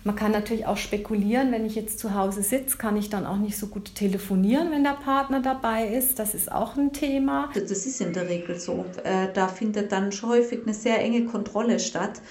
Man 0.04 0.14
kann 0.14 0.30
natürlich 0.30 0.64
auch 0.64 0.76
spekulieren, 0.76 1.50
wenn 1.50 1.66
ich 1.66 1.74
jetzt 1.74 1.98
zu 1.98 2.14
Hause 2.14 2.42
sitze, 2.42 2.78
kann 2.78 2.96
ich 2.96 3.10
dann 3.10 3.26
auch 3.26 3.36
nicht 3.36 3.58
so 3.58 3.66
gut 3.66 3.96
telefonieren, 3.96 4.70
wenn 4.70 4.84
der 4.84 4.92
Partner 4.92 5.42
dabei 5.42 5.88
ist. 5.88 6.20
Das 6.20 6.34
ist 6.34 6.52
auch 6.52 6.76
ein 6.76 6.92
Thema. 6.92 7.50
Das 7.52 7.70
ist 7.84 8.00
in 8.00 8.12
der 8.12 8.28
Regel 8.28 8.60
so. 8.60 8.84
Äh, 9.02 9.32
da 9.34 9.48
findet 9.48 9.90
dann 9.90 10.12
schon 10.12 10.30
häufig 10.30 10.60
eine 10.62 10.72
sehr 10.72 11.00
enge 11.00 11.24
Kontrolle 11.24 11.80
statt. 11.80 12.22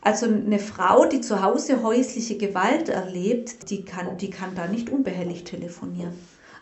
Also 0.00 0.26
eine 0.26 0.58
Frau, 0.58 1.04
die 1.04 1.20
zu 1.20 1.42
Hause 1.42 1.82
häusliche 1.82 2.38
Gewalt 2.38 2.88
erlebt, 2.88 3.70
die 3.70 3.84
kann, 3.84 4.16
die 4.16 4.30
kann 4.30 4.54
da 4.54 4.66
nicht 4.66 4.88
unbehelligt 4.88 5.46
telefonieren. 5.46 6.14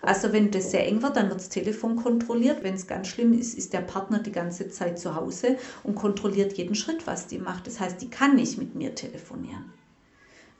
Also 0.02 0.32
wenn 0.32 0.50
das 0.50 0.72
sehr 0.72 0.86
eng 0.86 1.00
wird, 1.02 1.16
dann 1.16 1.28
wird 1.28 1.40
das 1.40 1.48
Telefon 1.48 1.94
kontrolliert. 1.94 2.64
Wenn 2.64 2.74
es 2.74 2.88
ganz 2.88 3.06
schlimm 3.06 3.32
ist, 3.32 3.56
ist 3.56 3.72
der 3.72 3.82
Partner 3.82 4.18
die 4.18 4.32
ganze 4.32 4.68
Zeit 4.68 4.98
zu 4.98 5.14
Hause 5.14 5.56
und 5.84 5.94
kontrolliert 5.94 6.54
jeden 6.54 6.74
Schritt, 6.74 7.06
was 7.06 7.28
die 7.28 7.38
macht. 7.38 7.66
Das 7.66 7.78
heißt, 7.78 8.02
die 8.02 8.10
kann 8.10 8.34
nicht 8.34 8.58
mit 8.58 8.74
mir 8.74 8.94
telefonieren. 8.94 9.79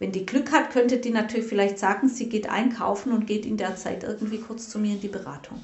Wenn 0.00 0.12
die 0.12 0.24
Glück 0.24 0.50
hat, 0.50 0.70
könnte 0.70 0.96
die 0.96 1.10
natürlich 1.10 1.46
vielleicht 1.46 1.78
sagen, 1.78 2.08
sie 2.08 2.30
geht 2.30 2.48
einkaufen 2.48 3.12
und 3.12 3.26
geht 3.26 3.44
in 3.44 3.58
der 3.58 3.76
Zeit 3.76 4.02
irgendwie 4.02 4.38
kurz 4.38 4.70
zu 4.70 4.78
mir 4.78 4.94
in 4.94 5.00
die 5.00 5.08
Beratung. 5.08 5.60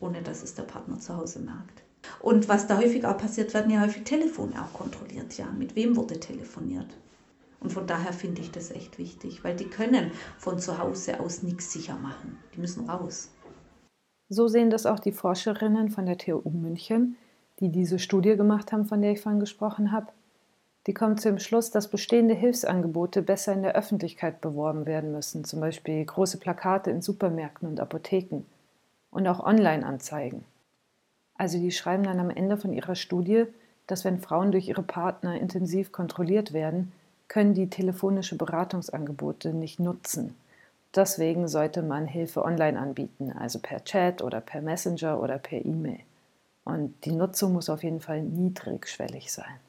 Ohne 0.00 0.22
dass 0.22 0.42
es 0.42 0.56
der 0.56 0.64
Partner 0.64 0.98
zu 0.98 1.16
Hause 1.16 1.38
merkt. 1.38 1.84
Und 2.20 2.48
was 2.48 2.66
da 2.66 2.78
häufig 2.78 3.06
auch 3.06 3.16
passiert, 3.16 3.54
werden 3.54 3.70
ja 3.70 3.80
häufig 3.80 4.02
Telefone 4.02 4.60
auch 4.60 4.72
kontrolliert. 4.72 5.38
Ja, 5.38 5.46
mit 5.46 5.76
wem 5.76 5.94
wurde 5.96 6.18
telefoniert? 6.18 6.88
Und 7.60 7.72
von 7.72 7.86
daher 7.86 8.12
finde 8.12 8.42
ich 8.42 8.50
das 8.50 8.72
echt 8.72 8.98
wichtig, 8.98 9.44
weil 9.44 9.54
die 9.54 9.68
können 9.68 10.10
von 10.36 10.58
zu 10.58 10.78
Hause 10.78 11.20
aus 11.20 11.44
nichts 11.44 11.72
sicher 11.72 11.96
machen. 11.96 12.38
Die 12.54 12.60
müssen 12.60 12.90
raus. 12.90 13.30
So 14.28 14.48
sehen 14.48 14.68
das 14.68 14.84
auch 14.84 14.98
die 14.98 15.12
Forscherinnen 15.12 15.90
von 15.90 16.06
der 16.06 16.18
TU 16.18 16.50
München, 16.50 17.16
die 17.60 17.70
diese 17.70 18.00
Studie 18.00 18.36
gemacht 18.36 18.72
haben, 18.72 18.84
von 18.84 19.00
der 19.00 19.12
ich 19.12 19.20
vorhin 19.20 19.40
gesprochen 19.40 19.92
habe. 19.92 20.08
Die 20.86 20.94
kommt 20.94 21.20
zum 21.20 21.40
Schluss, 21.40 21.72
dass 21.72 21.88
bestehende 21.88 22.34
Hilfsangebote 22.34 23.20
besser 23.20 23.52
in 23.52 23.62
der 23.62 23.74
Öffentlichkeit 23.74 24.40
beworben 24.40 24.86
werden 24.86 25.10
müssen, 25.10 25.44
zum 25.44 25.60
Beispiel 25.60 26.04
große 26.04 26.38
Plakate 26.38 26.90
in 26.90 27.02
Supermärkten 27.02 27.68
und 27.68 27.80
Apotheken 27.80 28.42
und 29.10 29.26
auch 29.26 29.40
Online-Anzeigen. 29.40 30.44
Also 31.34 31.58
die 31.58 31.72
schreiben 31.72 32.04
dann 32.04 32.20
am 32.20 32.30
Ende 32.30 32.56
von 32.56 32.72
ihrer 32.72 32.94
Studie, 32.94 33.46
dass 33.88 34.04
wenn 34.04 34.20
Frauen 34.20 34.52
durch 34.52 34.68
ihre 34.68 34.82
Partner 34.82 35.40
intensiv 35.40 35.90
kontrolliert 35.90 36.52
werden, 36.52 36.92
können 37.28 37.54
die 37.54 37.68
telefonische 37.68 38.36
Beratungsangebote 38.36 39.52
nicht 39.52 39.80
nutzen. 39.80 40.36
Deswegen 40.94 41.48
sollte 41.48 41.82
man 41.82 42.06
Hilfe 42.06 42.44
online 42.44 42.78
anbieten, 42.78 43.32
also 43.32 43.58
per 43.58 43.84
Chat 43.84 44.22
oder 44.22 44.40
per 44.40 44.62
Messenger 44.62 45.20
oder 45.20 45.38
per 45.38 45.64
E-Mail. 45.64 46.00
Und 46.64 47.04
die 47.04 47.12
Nutzung 47.12 47.52
muss 47.52 47.68
auf 47.68 47.82
jeden 47.82 48.00
Fall 48.00 48.22
niedrigschwellig 48.22 49.32
sein. 49.32 49.65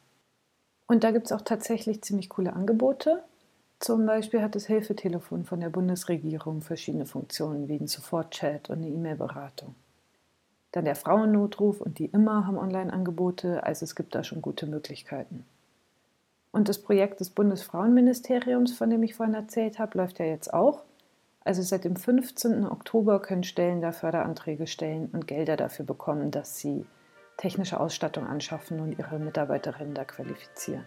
Und 0.88 1.04
da 1.04 1.12
gibt 1.12 1.28
es 1.28 1.32
auch 1.32 1.42
tatsächlich 1.42 2.02
ziemlich 2.02 2.30
coole 2.30 2.54
Angebote. 2.54 3.24
Zum 3.80 4.06
Beispiel 4.06 4.42
hat 4.42 4.56
das 4.56 4.66
Hilfetelefon 4.66 5.44
von 5.44 5.60
der 5.60 5.70
Bundesregierung 5.70 6.62
verschiedene 6.62 7.06
Funktionen 7.06 7.68
wie 7.68 7.78
ein 7.78 7.88
Sofortchat 7.88 8.70
und 8.70 8.78
eine 8.78 8.90
E-Mail-Beratung. 8.90 9.76
Dann 10.72 10.86
der 10.86 10.96
Frauennotruf 10.96 11.82
und 11.82 12.00
die 12.00 12.06
Immer 12.06 12.48
haben 12.48 12.58
Online-Angebote, 12.58 13.64
also 13.64 13.84
es 13.84 13.96
gibt 13.96 14.16
da 14.16 14.24
schon 14.24 14.42
gute 14.42 14.66
Möglichkeiten. 14.66 15.46
Und 16.52 16.70
das 16.70 16.82
Projekt 16.82 17.20
des 17.20 17.30
Bundesfrauenministeriums, 17.30 18.74
von 18.74 18.90
dem 18.90 19.04
ich 19.04 19.16
vorhin 19.16 19.36
erzählt 19.36 19.80
habe, 19.80 19.98
läuft 19.98 20.20
ja 20.20 20.26
jetzt 20.26 20.54
auch. 20.54 20.84
Also 21.44 21.62
seit 21.62 21.84
dem 21.84 21.96
15. 21.96 22.66
Oktober 22.66 23.22
können 23.22 23.44
Stellen 23.44 23.82
da 23.82 23.92
Förderanträge 23.92 24.68
stellen 24.68 25.10
und 25.14 25.28
Gelder 25.28 25.56
dafür 25.56 25.86
bekommen, 25.86 26.32
dass 26.32 26.58
sie 26.58 26.86
technische 27.38 27.80
Ausstattung 27.80 28.28
anschaffen 28.28 28.80
und 28.80 28.98
ihre 28.98 29.20
Mitarbeiterinnen 29.20 29.94
da 29.94 30.04
qualifizieren. 30.04 30.86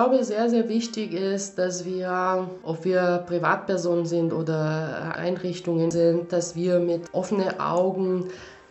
Glaube, 0.00 0.24
sehr, 0.24 0.48
sehr 0.48 0.66
wichtig 0.70 1.12
ist, 1.12 1.58
dass 1.58 1.84
wir, 1.84 2.48
ob 2.62 2.86
wir 2.86 3.22
Privatpersonen 3.26 4.06
sind 4.06 4.32
oder 4.32 5.14
Einrichtungen 5.14 5.90
sind, 5.90 6.32
dass 6.32 6.56
wir 6.56 6.78
mit 6.78 7.12
offenen 7.12 7.60
Augen 7.60 8.28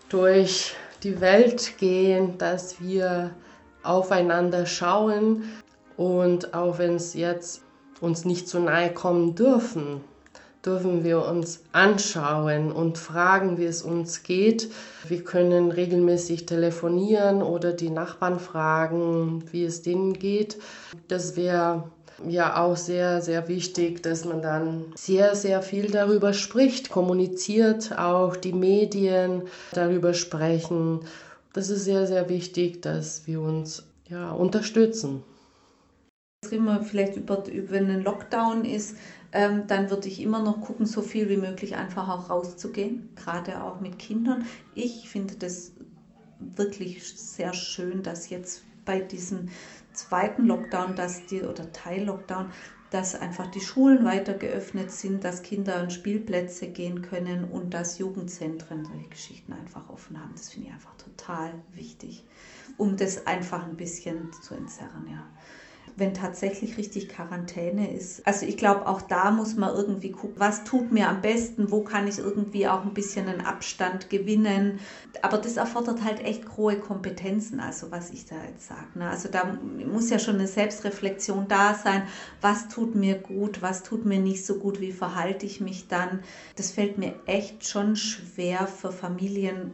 durch 0.09 0.73
die 1.03 1.21
Welt 1.21 1.77
gehen, 1.77 2.39
dass 2.39 2.81
wir 2.81 3.29
aufeinander 3.83 4.65
schauen 4.65 5.43
und 5.97 6.55
auch 6.55 6.79
wenn 6.79 6.95
es 6.95 7.13
jetzt 7.13 7.61
uns 8.01 8.25
nicht 8.25 8.49
zu 8.49 8.59
nahe 8.59 8.91
kommen 8.91 9.35
dürfen, 9.35 10.01
dürfen 10.65 11.03
wir 11.03 11.25
uns 11.25 11.61
anschauen 11.71 12.71
und 12.71 12.97
fragen, 12.97 13.57
wie 13.57 13.65
es 13.65 13.81
uns 13.81 14.23
geht. 14.23 14.69
Wir 15.07 15.23
können 15.23 15.71
regelmäßig 15.71 16.45
telefonieren 16.45 17.41
oder 17.41 17.71
die 17.71 17.89
Nachbarn 17.89 18.39
fragen, 18.39 19.43
wie 19.51 19.63
es 19.63 19.81
denen 19.81 20.13
geht. 20.13 20.57
Das 21.07 21.37
wäre 21.37 21.85
ja 22.27 22.61
auch 22.61 22.75
sehr, 22.75 23.21
sehr 23.21 23.47
wichtig, 23.47 24.03
dass 24.03 24.25
man 24.25 24.41
dann 24.41 24.85
sehr, 24.95 25.35
sehr 25.35 25.61
viel 25.61 25.89
darüber 25.89 26.33
spricht, 26.33 26.89
kommuniziert, 26.89 27.97
auch 27.97 28.35
die 28.35 28.53
Medien 28.53 29.43
darüber 29.71 30.13
sprechen. 30.13 31.01
Das 31.53 31.69
ist 31.69 31.85
sehr, 31.85 32.05
sehr 32.07 32.27
wichtig, 32.27 32.81
dass 32.81 33.25
wir 33.27 33.39
uns 33.39 33.83
ja, 34.09 34.31
unterstützen. 34.31 35.23
Wenn 36.49 36.63
man 36.63 36.83
vielleicht 36.83 37.15
über, 37.15 37.45
über 37.47 37.77
einen 37.77 38.03
Lockdown 38.03 38.65
ist, 38.65 38.95
ähm, 39.31 39.67
dann 39.67 39.89
würde 39.89 40.07
ich 40.07 40.21
immer 40.21 40.41
noch 40.41 40.61
gucken, 40.61 40.85
so 40.85 41.01
viel 41.01 41.29
wie 41.29 41.37
möglich 41.37 41.75
einfach 41.75 42.09
auch 42.09 42.29
rauszugehen, 42.29 43.09
gerade 43.15 43.63
auch 43.63 43.79
mit 43.79 43.99
Kindern. 43.99 44.45
Ich 44.73 45.09
finde 45.09 45.35
das 45.35 45.73
wirklich 46.39 47.03
sehr 47.05 47.53
schön, 47.53 48.03
dass 48.03 48.29
jetzt 48.29 48.63
bei 48.85 48.99
diesem 48.99 49.49
zweiten 49.93 50.45
Lockdown, 50.45 50.95
dass 50.95 51.25
die 51.25 51.43
oder 51.43 51.71
Teil-Lockdown, 51.71 52.51
dass 52.89 53.13
einfach 53.13 53.47
die 53.47 53.61
Schulen 53.61 54.03
weiter 54.03 54.33
geöffnet 54.33 54.91
sind, 54.91 55.23
dass 55.23 55.43
Kinder 55.43 55.75
an 55.77 55.91
Spielplätze 55.91 56.69
gehen 56.69 57.01
können 57.03 57.43
und 57.43 57.73
dass 57.73 57.99
Jugendzentren 57.99 58.83
solche 58.85 59.09
Geschichten 59.09 59.53
einfach 59.53 59.89
offen 59.89 60.19
haben. 60.19 60.33
Das 60.35 60.49
finde 60.49 60.67
ich 60.69 60.73
einfach 60.73 60.95
total 60.95 61.53
wichtig, 61.73 62.25
um 62.77 62.97
das 62.97 63.27
einfach 63.27 63.67
ein 63.67 63.77
bisschen 63.77 64.31
zu 64.33 64.55
entzerren, 64.55 65.07
ja. 65.07 65.29
Wenn 65.95 66.13
tatsächlich 66.13 66.77
richtig 66.77 67.09
Quarantäne 67.09 67.93
ist. 67.93 68.25
Also 68.25 68.45
ich 68.45 68.57
glaube, 68.57 68.87
auch 68.87 69.01
da 69.01 69.31
muss 69.31 69.55
man 69.55 69.75
irgendwie 69.75 70.11
gucken, 70.11 70.39
was 70.39 70.63
tut 70.63 70.91
mir 70.91 71.09
am 71.09 71.21
besten, 71.21 71.71
wo 71.71 71.81
kann 71.81 72.07
ich 72.07 72.19
irgendwie 72.19 72.67
auch 72.67 72.83
ein 72.83 72.93
bisschen 72.93 73.27
einen 73.27 73.41
Abstand 73.41 74.09
gewinnen. 74.09 74.79
Aber 75.21 75.37
das 75.37 75.57
erfordert 75.57 76.03
halt 76.03 76.21
echt 76.21 76.57
hohe 76.57 76.77
Kompetenzen, 76.77 77.59
also 77.59 77.91
was 77.91 78.11
ich 78.11 78.25
da 78.25 78.35
jetzt 78.47 78.67
sage. 78.67 78.87
Ne? 78.95 79.09
Also 79.09 79.29
da 79.29 79.57
muss 79.85 80.09
ja 80.09 80.19
schon 80.19 80.35
eine 80.35 80.47
Selbstreflexion 80.47 81.47
da 81.47 81.73
sein, 81.73 82.03
was 82.41 82.67
tut 82.67 82.95
mir 82.95 83.15
gut, 83.15 83.61
was 83.61 83.83
tut 83.83 84.05
mir 84.05 84.19
nicht 84.19 84.45
so 84.45 84.55
gut, 84.55 84.79
wie 84.79 84.91
verhalte 84.91 85.45
ich 85.45 85.61
mich 85.61 85.87
dann. 85.87 86.19
Das 86.55 86.71
fällt 86.71 86.97
mir 86.97 87.13
echt 87.25 87.67
schon 87.67 87.95
schwer 87.95 88.67
für 88.67 88.91
Familien 88.91 89.73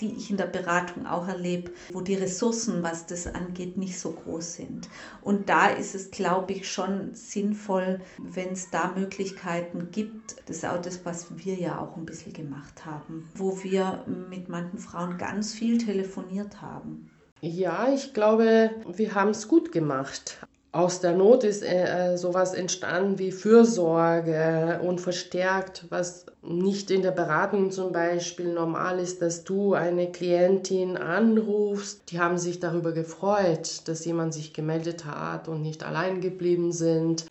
die 0.00 0.14
ich 0.14 0.30
in 0.30 0.36
der 0.36 0.46
Beratung 0.46 1.06
auch 1.06 1.26
erlebe, 1.28 1.72
wo 1.92 2.00
die 2.00 2.14
Ressourcen, 2.14 2.82
was 2.82 3.06
das 3.06 3.26
angeht, 3.26 3.76
nicht 3.76 3.98
so 3.98 4.12
groß 4.12 4.54
sind. 4.54 4.88
Und 5.22 5.48
da 5.48 5.68
ist 5.68 5.94
es, 5.94 6.10
glaube 6.10 6.52
ich, 6.52 6.70
schon 6.70 7.14
sinnvoll, 7.14 8.00
wenn 8.18 8.52
es 8.52 8.70
da 8.70 8.92
Möglichkeiten 8.96 9.90
gibt. 9.90 10.36
Das 10.46 10.58
ist 10.58 10.66
auch 10.66 10.80
das, 10.80 11.04
was 11.04 11.26
wir 11.36 11.54
ja 11.54 11.80
auch 11.80 11.96
ein 11.96 12.06
bisschen 12.06 12.32
gemacht 12.32 12.86
haben, 12.86 13.28
wo 13.34 13.62
wir 13.62 14.04
mit 14.30 14.48
manchen 14.48 14.78
Frauen 14.78 15.18
ganz 15.18 15.52
viel 15.54 15.78
telefoniert 15.78 16.62
haben. 16.62 17.10
Ja, 17.40 17.92
ich 17.92 18.14
glaube, 18.14 18.70
wir 18.86 19.14
haben 19.14 19.30
es 19.30 19.46
gut 19.46 19.70
gemacht 19.70 20.38
aus 20.70 21.00
der 21.00 21.14
Not 21.14 21.44
ist 21.44 21.62
äh, 21.62 22.16
sowas 22.16 22.52
entstanden 22.52 23.18
wie 23.18 23.32
Fürsorge 23.32 24.80
und 24.82 25.00
verstärkt, 25.00 25.86
was 25.88 26.26
nicht 26.42 26.90
in 26.90 27.02
der 27.02 27.10
Beratung 27.10 27.70
zum 27.70 27.92
Beispiel 27.92 28.52
normal 28.52 28.98
ist, 28.98 29.22
dass 29.22 29.44
du 29.44 29.74
eine 29.74 30.12
Klientin 30.12 30.96
anrufst. 30.96 32.10
Die 32.10 32.20
haben 32.20 32.36
sich 32.36 32.60
darüber 32.60 32.92
gefreut, 32.92 33.88
dass 33.88 34.04
jemand 34.04 34.34
sich 34.34 34.52
gemeldet 34.52 35.06
hat 35.06 35.48
und 35.48 35.62
nicht 35.62 35.84
allein 35.84 36.20
geblieben 36.20 36.70
sind. 36.70 37.26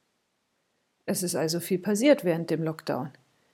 Es 1.06 1.22
ist 1.22 1.36
also 1.36 1.60
viel 1.60 1.80
passiert 1.80 2.26
während 2.26 2.50
dem 2.50 2.64
Lockdown. 2.64 3.12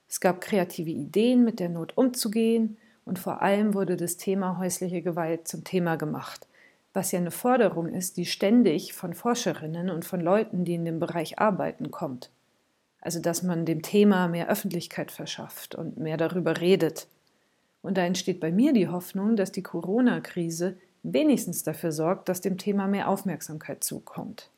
Es 0.07 0.19
gab 0.19 0.41
kreative 0.41 0.91
Ideen, 0.91 1.43
mit 1.43 1.59
der 1.59 1.69
Not 1.69 1.97
umzugehen 1.97 2.77
und 3.03 3.19
vor 3.19 3.41
allem 3.41 3.73
wurde 3.73 3.97
das 3.97 4.15
Thema 4.15 4.57
häusliche 4.57 5.01
Gewalt 5.01 5.47
zum 5.47 5.63
Thema 5.63 5.97
gemacht 5.97 6.47
was 6.93 7.11
ja 7.11 7.19
eine 7.19 7.31
Forderung 7.31 7.89
ist, 7.89 8.17
die 8.17 8.25
ständig 8.25 8.93
von 8.93 9.13
Forscherinnen 9.13 9.89
und 9.89 10.05
von 10.05 10.21
Leuten, 10.21 10.63
die 10.63 10.75
in 10.75 10.85
dem 10.85 10.99
Bereich 10.99 11.39
arbeiten, 11.39 11.91
kommt. 11.91 12.29
Also 13.01 13.19
dass 13.19 13.43
man 13.43 13.65
dem 13.65 13.81
Thema 13.81 14.27
mehr 14.27 14.47
Öffentlichkeit 14.47 15.11
verschafft 15.11 15.75
und 15.75 15.97
mehr 15.97 16.17
darüber 16.17 16.61
redet. 16.61 17.07
Und 17.81 17.97
da 17.97 18.03
entsteht 18.03 18.39
bei 18.39 18.51
mir 18.51 18.71
die 18.73 18.87
Hoffnung, 18.87 19.35
dass 19.35 19.51
die 19.51 19.63
Corona-Krise 19.63 20.77
wenigstens 21.01 21.63
dafür 21.63 21.91
sorgt, 21.91 22.29
dass 22.29 22.39
dem 22.39 22.57
Thema 22.57 22.87
mehr 22.87 23.09
Aufmerksamkeit 23.09 23.83
zukommt. 23.83 24.49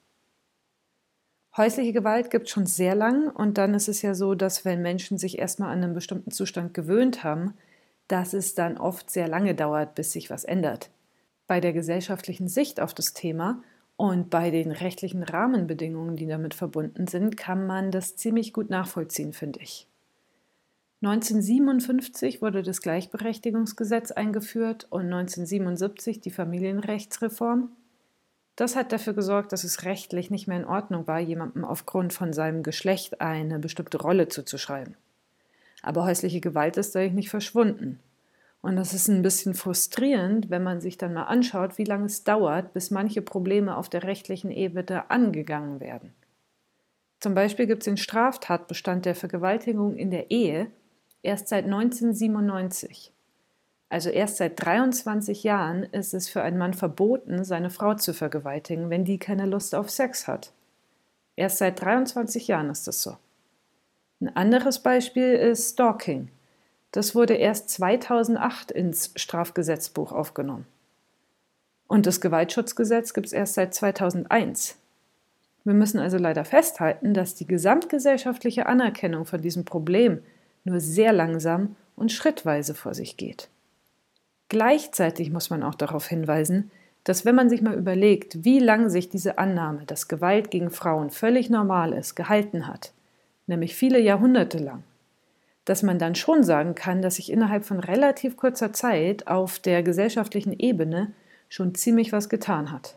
Häusliche 1.58 1.94
Gewalt 1.94 2.30
gibt 2.30 2.46
es 2.46 2.52
schon 2.52 2.66
sehr 2.68 2.96
lang 2.96 3.30
und 3.30 3.58
dann 3.58 3.74
ist 3.74 3.88
es 3.88 4.02
ja 4.02 4.14
so, 4.14 4.36
dass 4.36 4.66
wenn 4.66 4.82
Menschen 4.82 5.18
sich 5.18 5.40
erstmal 5.40 5.72
an 5.72 5.82
einen 5.82 5.94
bestimmten 5.94 6.30
Zustand 6.30 6.74
gewöhnt 6.74 7.24
haben, 7.24 7.54
dass 8.10 8.34
es 8.34 8.54
dann 8.54 8.78
oft 8.78 9.10
sehr 9.10 9.30
lange 9.30 9.56
dauert, 9.56 9.96
bis 9.96 10.12
sich 10.12 10.30
was 10.30 10.44
ändert 10.44 10.92
bei 11.48 11.60
der 11.60 11.74
gesellschaftlichen 11.74 12.48
Sicht 12.48 12.80
auf 12.80 12.94
das 12.94 13.14
Thema 13.14 13.62
und 13.98 14.30
bei 14.30 14.52
den 14.52 14.72
rechtlichen 14.72 15.24
Rahmenbedingungen, 15.24 16.16
die 16.16 16.28
damit 16.28 16.54
verbunden 16.54 17.08
sind, 17.08 17.38
kann 17.38 17.66
man 17.66 17.92
das 17.92 18.16
ziemlich 18.16 18.52
gut 18.52 18.70
nachvollziehen, 18.70 19.34
finde 19.34 19.60
ich. 19.62 19.88
1957 21.02 22.42
wurde 22.42 22.64
das 22.64 22.82
Gleichberechtigungsgesetz 22.82 24.12
eingeführt 24.12 24.88
und 24.90 25.06
1977 25.06 26.20
die 26.20 26.32
Familienrechtsreform. 26.32 27.70
Das 28.56 28.76
hat 28.76 28.92
dafür 28.92 29.14
gesorgt, 29.14 29.52
dass 29.52 29.64
es 29.64 29.84
rechtlich 29.84 30.32
nicht 30.32 30.48
mehr 30.48 30.58
in 30.58 30.66
Ordnung 30.66 31.06
war, 31.08 31.20
jemandem 31.20 31.66
aufgrund 31.66 32.14
von 32.14 32.34
seinem 32.34 32.64
Geschlecht 32.64 33.22
eine 33.22 33.60
bestimmte 33.60 34.02
Rolle 34.02 34.30
zuzuschreiben. 34.30 34.96
Aber 35.84 36.06
häusliche 36.06 36.40
Gewalt 36.40 36.78
ist 36.78 36.96
dadurch 36.96 37.14
nicht 37.14 37.30
verschwunden. 37.30 38.00
Und 38.66 38.78
das 38.78 38.96
ist 38.96 39.10
ein 39.10 39.22
bisschen 39.22 39.54
frustrierend, 39.54 40.50
wenn 40.50 40.64
man 40.64 40.82
sich 40.82 40.98
dann 40.98 41.14
mal 41.14 41.26
anschaut, 41.26 41.78
wie 41.78 41.84
lange 41.84 42.08
es 42.08 42.24
dauert, 42.24 42.74
bis 42.74 42.90
manche 42.90 43.22
Probleme 43.22 43.78
auf 43.78 43.90
der 43.90 44.02
rechtlichen 44.02 44.50
Ebene 44.50 45.12
angegangen 45.12 45.80
werden. 45.80 46.16
Zum 47.20 47.36
Beispiel 47.36 47.68
gibt 47.68 47.84
es 47.84 47.86
den 47.86 47.98
Straftatbestand 47.98 49.06
der 49.06 49.14
Vergewaltigung 49.14 49.96
in 49.96 50.10
der 50.10 50.32
Ehe 50.32 50.72
erst 51.22 51.50
seit 51.50 51.66
1997. 51.66 53.14
Also 53.90 54.10
erst 54.10 54.38
seit 54.38 54.60
23 54.66 55.44
Jahren 55.44 55.84
ist 55.84 56.16
es 56.16 56.28
für 56.28 56.42
einen 56.42 56.58
Mann 56.58 56.74
verboten, 56.74 57.44
seine 57.44 57.70
Frau 57.70 57.94
zu 57.94 58.16
vergewaltigen, 58.16 58.90
wenn 58.90 59.06
die 59.06 59.20
keine 59.20 59.46
Lust 59.46 59.76
auf 59.76 59.92
Sex 59.92 60.28
hat. 60.28 60.54
Erst 61.36 61.60
seit 61.60 61.80
23 61.82 62.48
Jahren 62.48 62.72
ist 62.72 62.88
das 62.88 63.04
so. 63.04 63.16
Ein 64.20 64.36
anderes 64.36 64.80
Beispiel 64.80 65.34
ist 65.34 65.74
Stalking. 65.74 66.32
Das 66.96 67.14
wurde 67.14 67.34
erst 67.34 67.70
2008 67.72 68.72
ins 68.72 69.12
Strafgesetzbuch 69.18 70.14
aufgenommen. 70.14 70.66
Und 71.88 72.06
das 72.06 72.22
Gewaltschutzgesetz 72.22 73.14
gibt 73.14 73.28
es 73.28 73.34
erst 73.34 73.56
seit 73.56 73.74
2001. 73.74 74.78
Wir 75.66 75.74
müssen 75.74 76.00
also 76.00 76.18
leider 76.18 76.46
festhalten, 76.46 77.14
dass 77.14 77.36
die 77.36 77.48
gesamtgesellschaftliche 77.48 78.68
Anerkennung 78.68 79.26
von 79.26 79.42
diesem 79.42 79.66
Problem 79.66 80.24
nur 80.64 80.80
sehr 80.80 81.12
langsam 81.12 81.76
und 81.98 82.14
schrittweise 82.14 82.74
vor 82.74 82.94
sich 82.94 83.18
geht. 83.18 83.50
Gleichzeitig 84.48 85.32
muss 85.32 85.50
man 85.50 85.64
auch 85.64 85.76
darauf 85.76 86.08
hinweisen, 86.08 86.72
dass 87.04 87.26
wenn 87.26 87.36
man 87.36 87.50
sich 87.50 87.62
mal 87.62 87.78
überlegt, 87.78 88.46
wie 88.46 88.60
lange 88.60 88.90
sich 88.90 89.10
diese 89.10 89.38
Annahme, 89.38 89.84
dass 89.86 90.08
Gewalt 90.08 90.50
gegen 90.50 90.70
Frauen 90.70 91.10
völlig 91.10 91.50
normal 91.50 91.92
ist, 91.92 92.16
gehalten 92.16 92.68
hat, 92.68 92.94
nämlich 93.48 93.76
viele 93.76 94.00
Jahrhunderte 94.00 94.60
lang, 94.60 94.84
dass 95.66 95.84
man 95.84 96.00
dann 96.00 96.16
schon 96.16 96.44
sagen 96.44 96.76
kann, 96.76 97.02
dass 97.02 97.16
sich 97.16 97.32
innerhalb 97.32 97.66
von 97.66 97.80
relativ 97.80 98.38
kurzer 98.38 98.72
Zeit 98.72 99.28
auf 99.28 99.60
der 99.60 99.84
gesellschaftlichen 99.84 100.54
Ebene 100.54 101.12
schon 101.50 101.76
ziemlich 101.76 102.12
was 102.12 102.30
getan 102.30 102.72
hat. 102.72 102.96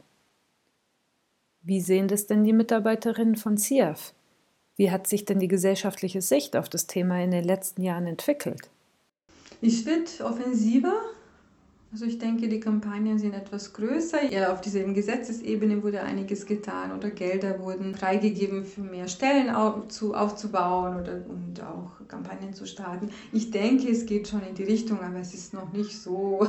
Wie 1.63 1.81
sehen 1.81 2.09
das 2.09 2.27
denn 2.27 2.45
die 2.45 2.53
Mitarbeiterinnen 2.53 3.37
von 3.37 3.59
CIAF? 3.59 4.15
Wie 4.77 4.91
hat 4.91 5.07
sich 5.07 5.25
denn 5.25 5.41
die 5.41 5.49
gesellschaftliche 5.49 6.23
Sicht 6.23 6.57
auf 6.57 6.69
das 6.69 6.87
Thema 6.87 7.23
in 7.23 7.31
den 7.31 7.45
letzten 7.45 7.83
Jahren 7.83 8.07
entwickelt? 8.07 8.71
Ich 9.61 9.85
wird 9.85 10.21
offensiver 10.21 10.95
also 11.90 12.05
ich 12.05 12.18
denke, 12.18 12.48
die 12.48 12.61
Kampagnen 12.61 13.18
sind 13.18 13.33
etwas 13.33 13.72
größer. 13.72 14.31
Ja, 14.31 14.53
auf 14.53 14.61
dieser 14.61 14.83
Gesetzesebene 14.85 15.83
wurde 15.83 16.03
einiges 16.03 16.44
getan 16.44 16.92
oder 16.94 17.11
Gelder 17.11 17.61
wurden 17.61 17.94
freigegeben, 17.94 18.64
für 18.66 18.83
mehr 18.83 19.09
Stellen 19.09 19.48
aufzubauen 19.48 21.01
oder, 21.01 21.24
und 21.27 21.62
auch 21.62 22.07
Kampagnen 22.07 22.53
zu 22.53 22.66
starten. 22.66 23.11
Ich 23.33 23.51
denke, 23.51 23.88
es 23.88 24.05
geht 24.05 24.29
schon 24.29 24.42
in 24.42 24.55
die 24.55 24.64
Richtung, 24.64 25.01
aber 25.01 25.20
es 25.20 25.33
ist 25.33 25.55
noch 25.55 25.72
nicht 25.72 25.96
so, 25.96 26.46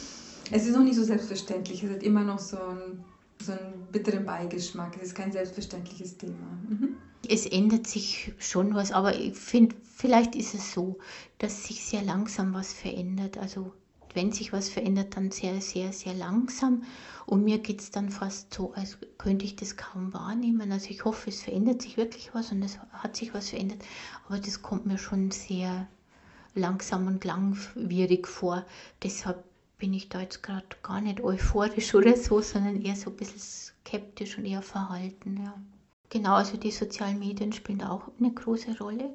es 0.50 0.66
ist 0.66 0.74
noch 0.76 0.84
nicht 0.84 0.96
so 0.96 1.04
selbstverständlich. 1.04 1.82
Es 1.82 1.90
hat 1.90 2.02
immer 2.02 2.22
noch 2.22 2.38
so 2.38 2.58
einen, 2.58 3.02
so 3.42 3.52
einen 3.52 3.86
bitteren 3.90 4.26
Beigeschmack. 4.26 4.96
Es 4.96 5.08
ist 5.08 5.14
kein 5.14 5.32
selbstverständliches 5.32 6.18
Thema. 6.18 6.58
Mhm. 6.68 6.96
Es 7.26 7.46
ändert 7.46 7.86
sich 7.86 8.32
schon 8.38 8.74
was, 8.74 8.92
aber 8.92 9.18
ich 9.18 9.38
finde, 9.38 9.74
vielleicht 9.96 10.34
ist 10.34 10.54
es 10.54 10.74
so, 10.74 10.98
dass 11.38 11.64
sich 11.64 11.82
sehr 11.82 12.02
langsam 12.02 12.52
was 12.52 12.74
verändert. 12.74 13.38
Also 13.38 13.72
wenn 14.14 14.32
sich 14.32 14.52
was 14.52 14.68
verändert, 14.68 15.16
dann 15.16 15.30
sehr, 15.30 15.60
sehr, 15.60 15.92
sehr 15.92 16.14
langsam. 16.14 16.84
Und 17.26 17.44
mir 17.44 17.58
geht 17.58 17.80
es 17.80 17.90
dann 17.90 18.10
fast 18.10 18.52
so, 18.52 18.72
als 18.74 18.98
könnte 19.18 19.44
ich 19.44 19.56
das 19.56 19.76
kaum 19.76 20.12
wahrnehmen. 20.12 20.72
Also 20.72 20.90
ich 20.90 21.04
hoffe, 21.04 21.30
es 21.30 21.42
verändert 21.42 21.82
sich 21.82 21.96
wirklich 21.96 22.34
was 22.34 22.52
und 22.52 22.62
es 22.62 22.78
hat 22.92 23.16
sich 23.16 23.32
was 23.34 23.50
verändert. 23.50 23.82
Aber 24.26 24.38
das 24.38 24.62
kommt 24.62 24.86
mir 24.86 24.98
schon 24.98 25.30
sehr 25.30 25.86
langsam 26.54 27.06
und 27.06 27.24
langwierig 27.24 28.26
vor. 28.28 28.64
Deshalb 29.02 29.44
bin 29.78 29.94
ich 29.94 30.08
da 30.08 30.20
jetzt 30.20 30.42
gerade 30.42 30.66
gar 30.82 31.00
nicht 31.00 31.20
euphorisch 31.20 31.94
oder 31.96 32.16
so, 32.16 32.40
sondern 32.40 32.82
eher 32.82 32.96
so 32.96 33.10
ein 33.10 33.16
bisschen 33.16 33.40
skeptisch 33.40 34.38
und 34.38 34.44
eher 34.44 34.62
verhalten. 34.62 35.40
Ja. 35.44 35.54
Genau, 36.10 36.34
also 36.34 36.56
die 36.56 36.70
sozialen 36.70 37.18
Medien 37.18 37.52
spielen 37.52 37.78
da 37.78 37.90
auch 37.90 38.08
eine 38.18 38.32
große 38.32 38.78
Rolle. 38.78 39.10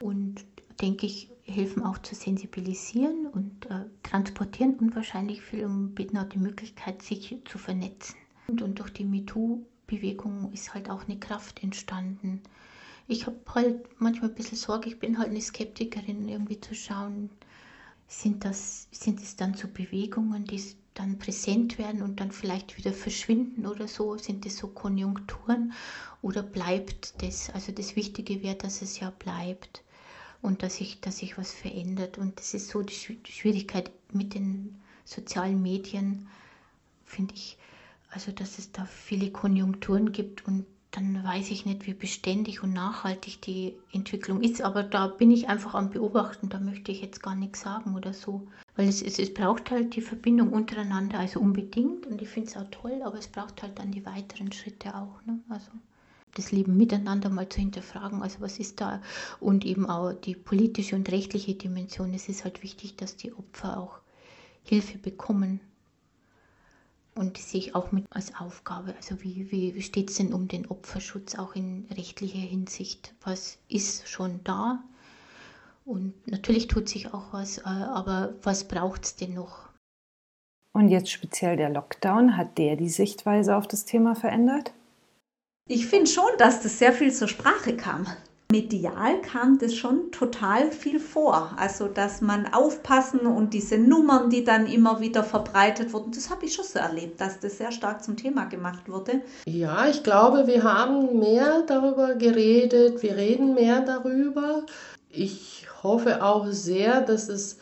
Und 0.00 0.44
denke 0.80 1.06
ich, 1.06 1.28
helfen 1.52 1.84
auch 1.84 1.98
zu 1.98 2.14
sensibilisieren 2.14 3.26
und 3.26 3.66
äh, 3.70 3.84
transportieren 4.02 4.74
und 4.78 4.96
wahrscheinlich 4.96 5.42
vielen 5.42 5.94
bieten 5.94 6.18
auch 6.18 6.28
die 6.28 6.38
Möglichkeit, 6.38 7.02
sich 7.02 7.36
zu 7.44 7.58
vernetzen. 7.58 8.16
Und, 8.48 8.62
und 8.62 8.78
durch 8.78 8.90
die 8.90 9.04
MeToo-Bewegung 9.04 10.52
ist 10.52 10.74
halt 10.74 10.90
auch 10.90 11.04
eine 11.04 11.18
Kraft 11.18 11.62
entstanden. 11.62 12.42
Ich 13.06 13.26
habe 13.26 13.38
halt 13.54 14.00
manchmal 14.00 14.30
ein 14.30 14.34
bisschen 14.34 14.58
Sorge, 14.58 14.88
ich 14.88 14.98
bin 14.98 15.18
halt 15.18 15.30
eine 15.30 15.40
Skeptikerin, 15.40 16.28
irgendwie 16.28 16.60
zu 16.60 16.74
schauen, 16.74 17.30
sind, 18.08 18.44
das, 18.44 18.88
sind 18.90 19.20
es 19.20 19.36
dann 19.36 19.54
so 19.54 19.68
Bewegungen, 19.68 20.44
die 20.44 20.62
dann 20.94 21.18
präsent 21.18 21.78
werden 21.78 22.02
und 22.02 22.20
dann 22.20 22.30
vielleicht 22.30 22.76
wieder 22.76 22.92
verschwinden 22.92 23.66
oder 23.66 23.88
so? 23.88 24.18
Sind 24.18 24.44
das 24.44 24.56
so 24.56 24.68
Konjunkturen 24.68 25.72
oder 26.20 26.42
bleibt 26.42 27.22
das? 27.22 27.50
Also 27.50 27.72
das 27.72 27.96
Wichtige 27.96 28.42
wäre, 28.42 28.56
dass 28.56 28.82
es 28.82 29.00
ja 29.00 29.10
bleibt 29.10 29.82
und 30.42 30.62
dass 30.62 30.76
sich, 30.76 31.00
dass 31.00 31.18
sich 31.18 31.38
was 31.38 31.52
verändert. 31.52 32.18
Und 32.18 32.38
das 32.38 32.52
ist 32.52 32.68
so 32.68 32.82
die 32.82 32.94
Schwierigkeit 32.94 33.90
mit 34.12 34.34
den 34.34 34.76
sozialen 35.04 35.62
Medien, 35.62 36.28
finde 37.04 37.34
ich. 37.34 37.56
Also 38.10 38.32
dass 38.32 38.58
es 38.58 38.72
da 38.72 38.84
viele 38.84 39.30
Konjunkturen 39.30 40.12
gibt 40.12 40.46
und 40.46 40.66
dann 40.90 41.24
weiß 41.24 41.50
ich 41.50 41.64
nicht, 41.64 41.86
wie 41.86 41.94
beständig 41.94 42.62
und 42.62 42.74
nachhaltig 42.74 43.40
die 43.40 43.74
Entwicklung 43.92 44.42
ist. 44.42 44.60
Aber 44.60 44.82
da 44.82 45.06
bin 45.06 45.30
ich 45.30 45.48
einfach 45.48 45.74
am 45.74 45.88
Beobachten, 45.88 46.50
da 46.50 46.60
möchte 46.60 46.92
ich 46.92 47.00
jetzt 47.00 47.22
gar 47.22 47.34
nichts 47.34 47.62
sagen 47.62 47.94
oder 47.94 48.12
so. 48.12 48.46
Weil 48.76 48.88
es, 48.88 49.00
es, 49.00 49.18
es 49.18 49.32
braucht 49.32 49.70
halt 49.70 49.96
die 49.96 50.02
Verbindung 50.02 50.52
untereinander, 50.52 51.18
also 51.18 51.40
unbedingt. 51.40 52.06
Und 52.06 52.20
ich 52.20 52.28
finde 52.28 52.50
es 52.50 52.56
auch 52.58 52.70
toll, 52.70 53.00
aber 53.02 53.18
es 53.18 53.28
braucht 53.28 53.62
halt 53.62 53.78
dann 53.78 53.92
die 53.92 54.04
weiteren 54.04 54.52
Schritte 54.52 54.94
auch. 54.94 55.24
Ne? 55.24 55.40
Also 55.48 55.70
das 56.34 56.52
Leben 56.52 56.76
miteinander 56.76 57.28
mal 57.28 57.48
zu 57.48 57.60
hinterfragen, 57.60 58.22
also 58.22 58.40
was 58.40 58.58
ist 58.58 58.80
da 58.80 59.02
und 59.40 59.64
eben 59.64 59.88
auch 59.88 60.12
die 60.12 60.34
politische 60.34 60.96
und 60.96 61.10
rechtliche 61.10 61.54
Dimension. 61.54 62.14
Es 62.14 62.28
ist 62.28 62.44
halt 62.44 62.62
wichtig, 62.62 62.96
dass 62.96 63.16
die 63.16 63.32
Opfer 63.32 63.78
auch 63.78 64.00
Hilfe 64.64 64.98
bekommen 64.98 65.60
und 67.14 67.36
sehe 67.36 67.60
ich 67.60 67.74
auch 67.74 67.92
mit 67.92 68.06
als 68.10 68.34
Aufgabe. 68.34 68.94
Also 68.96 69.22
wie, 69.22 69.50
wie, 69.50 69.74
wie 69.74 69.82
steht 69.82 70.10
es 70.10 70.16
denn 70.16 70.32
um 70.32 70.48
den 70.48 70.66
Opferschutz 70.66 71.34
auch 71.34 71.54
in 71.54 71.86
rechtlicher 71.94 72.38
Hinsicht? 72.38 73.14
Was 73.22 73.58
ist 73.68 74.08
schon 74.08 74.40
da? 74.44 74.82
Und 75.84 76.14
natürlich 76.26 76.68
tut 76.68 76.88
sich 76.88 77.12
auch 77.12 77.32
was, 77.32 77.58
äh, 77.58 77.62
aber 77.64 78.34
was 78.42 78.68
braucht 78.68 79.04
es 79.04 79.16
denn 79.16 79.34
noch? 79.34 79.68
Und 80.72 80.88
jetzt 80.88 81.10
speziell 81.10 81.56
der 81.56 81.68
Lockdown, 81.68 82.36
hat 82.36 82.56
der 82.56 82.76
die 82.76 82.88
Sichtweise 82.88 83.56
auf 83.56 83.66
das 83.66 83.84
Thema 83.84 84.14
verändert? 84.14 84.72
Ich 85.68 85.86
finde 85.86 86.10
schon, 86.10 86.30
dass 86.38 86.60
das 86.60 86.78
sehr 86.78 86.92
viel 86.92 87.12
zur 87.12 87.28
Sprache 87.28 87.76
kam 87.76 88.06
medial 88.52 89.22
kam 89.22 89.58
das 89.58 89.74
schon 89.74 90.12
total 90.12 90.70
viel 90.70 91.00
vor. 91.00 91.52
Also, 91.56 91.88
dass 91.88 92.20
man 92.20 92.52
aufpassen 92.52 93.20
und 93.20 93.54
diese 93.54 93.78
Nummern, 93.78 94.28
die 94.30 94.44
dann 94.44 94.66
immer 94.66 95.00
wieder 95.00 95.24
verbreitet 95.24 95.92
wurden, 95.92 96.12
das 96.12 96.30
habe 96.30 96.44
ich 96.44 96.54
schon 96.54 96.66
so 96.66 96.78
erlebt, 96.78 97.20
dass 97.20 97.40
das 97.40 97.58
sehr 97.58 97.72
stark 97.72 98.04
zum 98.04 98.16
Thema 98.16 98.44
gemacht 98.44 98.88
wurde. 98.88 99.22
Ja, 99.46 99.88
ich 99.88 100.02
glaube, 100.02 100.46
wir 100.46 100.62
haben 100.62 101.18
mehr 101.18 101.62
darüber 101.66 102.14
geredet, 102.14 103.02
wir 103.02 103.16
reden 103.16 103.54
mehr 103.54 103.80
darüber. 103.80 104.64
Ich 105.08 105.66
hoffe 105.82 106.22
auch 106.22 106.46
sehr, 106.48 107.00
dass 107.00 107.28
es 107.28 107.58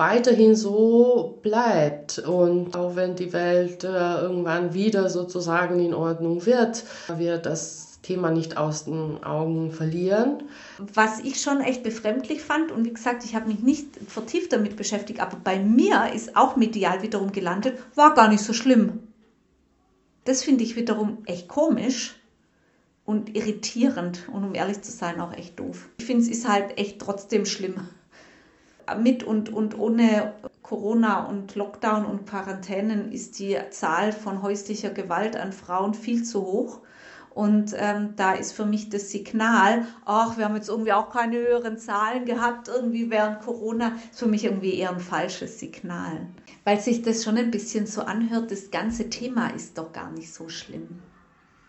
weiterhin 0.00 0.56
so 0.56 1.38
bleibt 1.42 2.20
und 2.20 2.74
auch 2.74 2.96
wenn 2.96 3.16
die 3.16 3.34
Welt 3.34 3.84
äh, 3.84 3.88
irgendwann 3.88 4.72
wieder 4.72 5.10
sozusagen 5.10 5.78
in 5.78 5.92
Ordnung 5.92 6.46
wird, 6.46 6.84
wird 7.14 7.44
das 7.44 8.00
Thema 8.00 8.30
nicht 8.30 8.56
aus 8.56 8.86
den 8.86 9.22
Augen 9.22 9.72
verlieren. 9.72 10.44
Was 10.78 11.20
ich 11.20 11.42
schon 11.42 11.60
echt 11.60 11.82
befremdlich 11.82 12.40
fand, 12.40 12.72
und 12.72 12.86
wie 12.86 12.94
gesagt, 12.94 13.26
ich 13.26 13.34
habe 13.34 13.48
mich 13.48 13.60
nicht 13.60 13.88
vertieft 14.08 14.54
damit 14.54 14.74
beschäftigt, 14.76 15.20
aber 15.20 15.36
bei 15.44 15.58
mir 15.58 16.10
ist 16.14 16.34
auch 16.34 16.56
medial 16.56 17.02
wiederum 17.02 17.30
gelandet, 17.30 17.76
war 17.94 18.14
gar 18.14 18.28
nicht 18.28 18.42
so 18.42 18.54
schlimm. 18.54 19.00
Das 20.24 20.42
finde 20.42 20.64
ich 20.64 20.76
wiederum 20.76 21.18
echt 21.26 21.46
komisch 21.46 22.14
und 23.04 23.36
irritierend 23.36 24.30
und 24.32 24.44
um 24.44 24.54
ehrlich 24.54 24.80
zu 24.80 24.92
sein 24.92 25.20
auch 25.20 25.34
echt 25.34 25.60
doof. 25.60 25.90
Ich 25.98 26.06
finde, 26.06 26.22
es 26.22 26.30
ist 26.30 26.48
halt 26.48 26.78
echt 26.78 27.00
trotzdem 27.00 27.44
schlimm. 27.44 27.86
Mit 28.94 29.22
und, 29.22 29.52
und 29.52 29.78
ohne 29.78 30.34
Corona 30.62 31.24
und 31.26 31.54
Lockdown 31.54 32.04
und 32.04 32.26
Quarantänen 32.26 33.10
ist 33.12 33.38
die 33.38 33.58
Zahl 33.70 34.12
von 34.12 34.42
häuslicher 34.42 34.90
Gewalt 34.90 35.36
an 35.36 35.52
Frauen 35.52 35.94
viel 35.94 36.22
zu 36.22 36.42
hoch. 36.42 36.80
Und 37.34 37.74
ähm, 37.76 38.14
da 38.16 38.32
ist 38.32 38.52
für 38.52 38.66
mich 38.66 38.88
das 38.90 39.10
Signal, 39.10 39.86
ach, 40.04 40.36
wir 40.36 40.44
haben 40.44 40.56
jetzt 40.56 40.68
irgendwie 40.68 40.92
auch 40.92 41.10
keine 41.10 41.38
höheren 41.38 41.78
Zahlen 41.78 42.24
gehabt, 42.24 42.68
irgendwie 42.68 43.10
während 43.10 43.40
Corona, 43.40 43.92
ist 44.10 44.18
für 44.18 44.26
mich 44.26 44.44
irgendwie 44.44 44.74
eher 44.74 44.90
ein 44.90 45.00
falsches 45.00 45.60
Signal. 45.60 46.26
Weil 46.64 46.80
sich 46.80 47.02
das 47.02 47.24
schon 47.24 47.36
ein 47.36 47.50
bisschen 47.50 47.86
so 47.86 48.02
anhört, 48.02 48.50
das 48.50 48.70
ganze 48.70 49.10
Thema 49.10 49.48
ist 49.48 49.78
doch 49.78 49.92
gar 49.92 50.10
nicht 50.10 50.32
so 50.32 50.48
schlimm. 50.48 51.00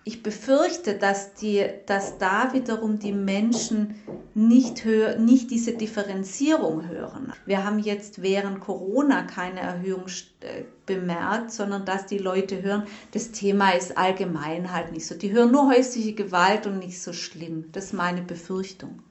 Ich 0.03 0.23
befürchte, 0.23 0.97
dass, 0.97 1.35
die, 1.35 1.63
dass 1.85 2.17
da 2.17 2.53
wiederum 2.53 2.97
die 2.97 3.11
Menschen 3.11 3.95
nicht, 4.33 4.83
hör, 4.83 5.19
nicht 5.19 5.51
diese 5.51 5.73
Differenzierung 5.73 6.87
hören. 6.87 7.33
Wir 7.45 7.63
haben 7.63 7.77
jetzt 7.77 8.23
während 8.23 8.61
Corona 8.61 9.21
keine 9.21 9.59
Erhöhung 9.59 10.05
äh, 10.39 10.63
bemerkt, 10.87 11.51
sondern 11.51 11.85
dass 11.85 12.07
die 12.07 12.17
Leute 12.17 12.63
hören, 12.63 12.87
das 13.11 13.31
Thema 13.31 13.71
ist 13.71 13.95
allgemein 13.95 14.73
halt 14.73 14.91
nicht 14.91 15.05
so. 15.05 15.13
Die 15.13 15.31
hören 15.31 15.51
nur 15.51 15.69
häusliche 15.69 16.13
Gewalt 16.13 16.65
und 16.65 16.79
nicht 16.79 16.99
so 16.99 17.13
schlimm. 17.13 17.65
Das 17.71 17.85
ist 17.85 17.93
meine 17.93 18.23
Befürchtung. 18.23 19.03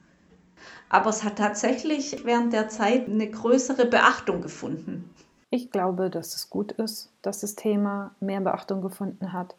Aber 0.89 1.09
es 1.09 1.23
hat 1.23 1.37
tatsächlich 1.37 2.25
während 2.25 2.51
der 2.51 2.67
Zeit 2.67 3.07
eine 3.07 3.29
größere 3.29 3.85
Beachtung 3.85 4.41
gefunden. 4.41 5.09
Ich 5.51 5.71
glaube, 5.71 6.09
dass 6.09 6.35
es 6.35 6.49
gut 6.49 6.73
ist, 6.73 7.13
dass 7.21 7.39
das 7.39 7.55
Thema 7.55 8.13
mehr 8.19 8.41
Beachtung 8.41 8.81
gefunden 8.81 9.31
hat 9.31 9.55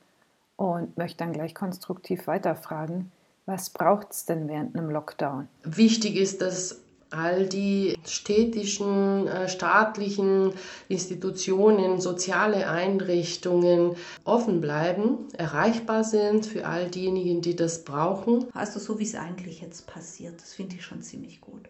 und 0.62 0.96
möchte 0.96 1.18
dann 1.18 1.32
gleich 1.32 1.56
konstruktiv 1.56 2.28
weiterfragen, 2.28 3.10
was 3.46 3.70
braucht 3.70 4.12
es 4.12 4.26
denn 4.26 4.48
während 4.48 4.76
einem 4.76 4.90
Lockdown? 4.90 5.48
Wichtig 5.64 6.14
ist, 6.14 6.40
dass 6.40 6.80
all 7.10 7.48
die 7.48 7.98
städtischen, 8.06 9.26
äh, 9.26 9.48
staatlichen 9.48 10.52
Institutionen, 10.88 12.00
soziale 12.00 12.70
Einrichtungen 12.70 13.96
offen 14.22 14.60
bleiben, 14.60 15.26
erreichbar 15.36 16.04
sind 16.04 16.46
für 16.46 16.64
all 16.64 16.88
diejenigen, 16.88 17.42
die 17.42 17.56
das 17.56 17.84
brauchen. 17.84 18.46
Also 18.54 18.78
so 18.78 19.00
wie 19.00 19.04
es 19.04 19.16
eigentlich 19.16 19.60
jetzt 19.62 19.88
passiert, 19.88 20.40
das 20.40 20.54
finde 20.54 20.76
ich 20.76 20.84
schon 20.84 21.02
ziemlich 21.02 21.40
gut. 21.40 21.68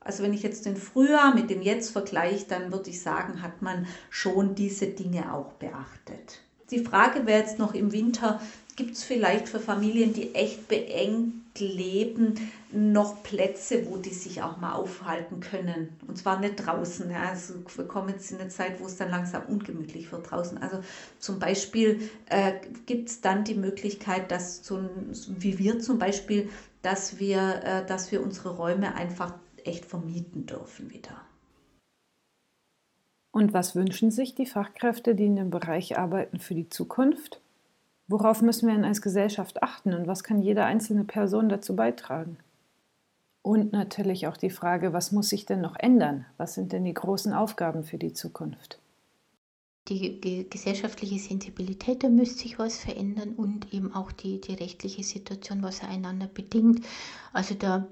Also 0.00 0.22
wenn 0.22 0.34
ich 0.34 0.42
jetzt 0.42 0.66
den 0.66 0.76
Frühjahr 0.76 1.34
mit 1.34 1.48
dem 1.48 1.62
Jetzt 1.62 1.90
vergleiche, 1.90 2.44
dann 2.48 2.70
würde 2.70 2.90
ich 2.90 3.02
sagen, 3.02 3.42
hat 3.42 3.62
man 3.62 3.86
schon 4.10 4.54
diese 4.54 4.88
Dinge 4.88 5.32
auch 5.32 5.52
beachtet. 5.54 6.42
Die 6.70 6.84
Frage 6.84 7.26
wäre 7.26 7.40
jetzt 7.40 7.58
noch 7.58 7.74
im 7.74 7.92
Winter, 7.92 8.40
gibt 8.76 8.92
es 8.92 9.04
vielleicht 9.04 9.48
für 9.48 9.60
Familien, 9.60 10.12
die 10.12 10.34
echt 10.34 10.68
beengt 10.68 11.58
leben, 11.58 12.50
noch 12.72 13.22
Plätze, 13.22 13.86
wo 13.86 13.96
die 13.96 14.14
sich 14.14 14.42
auch 14.42 14.56
mal 14.58 14.72
aufhalten 14.72 15.40
können. 15.40 15.90
Und 16.06 16.16
zwar 16.16 16.38
nicht 16.38 16.56
draußen. 16.56 17.10
Ja. 17.10 17.30
Also 17.30 17.54
wir 17.74 17.84
kommen 17.84 18.10
jetzt 18.10 18.30
in 18.30 18.38
eine 18.38 18.48
Zeit, 18.48 18.80
wo 18.80 18.86
es 18.86 18.96
dann 18.96 19.10
langsam 19.10 19.42
ungemütlich 19.46 20.10
wird 20.12 20.30
draußen. 20.30 20.58
Also 20.58 20.82
zum 21.18 21.38
Beispiel 21.38 22.08
äh, 22.30 22.52
gibt 22.86 23.08
es 23.10 23.20
dann 23.20 23.44
die 23.44 23.54
Möglichkeit, 23.54 24.30
dass 24.30 24.64
so 24.64 24.80
wie 25.28 25.58
wir 25.58 25.80
zum 25.80 25.98
Beispiel, 25.98 26.48
dass 26.82 27.18
wir, 27.18 27.62
äh, 27.64 27.86
dass 27.86 28.12
wir 28.12 28.22
unsere 28.22 28.56
Räume 28.56 28.94
einfach 28.94 29.34
echt 29.64 29.84
vermieten 29.84 30.46
dürfen 30.46 30.90
wieder. 30.90 31.20
Und 33.32 33.52
was 33.52 33.76
wünschen 33.76 34.10
sich 34.10 34.34
die 34.34 34.46
Fachkräfte, 34.46 35.14
die 35.14 35.26
in 35.26 35.36
dem 35.36 35.50
Bereich 35.50 35.98
arbeiten, 35.98 36.40
für 36.40 36.54
die 36.54 36.68
Zukunft? 36.68 37.40
Worauf 38.08 38.42
müssen 38.42 38.66
wir 38.66 38.74
denn 38.74 38.84
als 38.84 39.02
Gesellschaft 39.02 39.62
achten 39.62 39.94
und 39.94 40.08
was 40.08 40.24
kann 40.24 40.42
jede 40.42 40.64
einzelne 40.64 41.04
Person 41.04 41.48
dazu 41.48 41.76
beitragen? 41.76 42.38
Und 43.42 43.72
natürlich 43.72 44.26
auch 44.26 44.36
die 44.36 44.50
Frage, 44.50 44.92
was 44.92 45.12
muss 45.12 45.28
sich 45.28 45.46
denn 45.46 45.60
noch 45.60 45.76
ändern? 45.78 46.26
Was 46.36 46.54
sind 46.54 46.72
denn 46.72 46.84
die 46.84 46.94
großen 46.94 47.32
Aufgaben 47.32 47.84
für 47.84 47.98
die 47.98 48.12
Zukunft? 48.12 48.80
Die, 49.88 50.48
gesellschaftliche 50.50 51.18
Sensibilität, 51.18 52.04
da 52.04 52.08
müsste 52.08 52.42
sich 52.42 52.58
was 52.58 52.78
verändern 52.78 53.34
und 53.34 53.72
eben 53.72 53.94
auch 53.94 54.12
die, 54.12 54.40
die 54.40 54.54
rechtliche 54.54 55.02
Situation, 55.02 55.62
was 55.62 55.82
einander 55.82 56.26
bedingt. 56.26 56.84
Also 57.32 57.54
da 57.54 57.86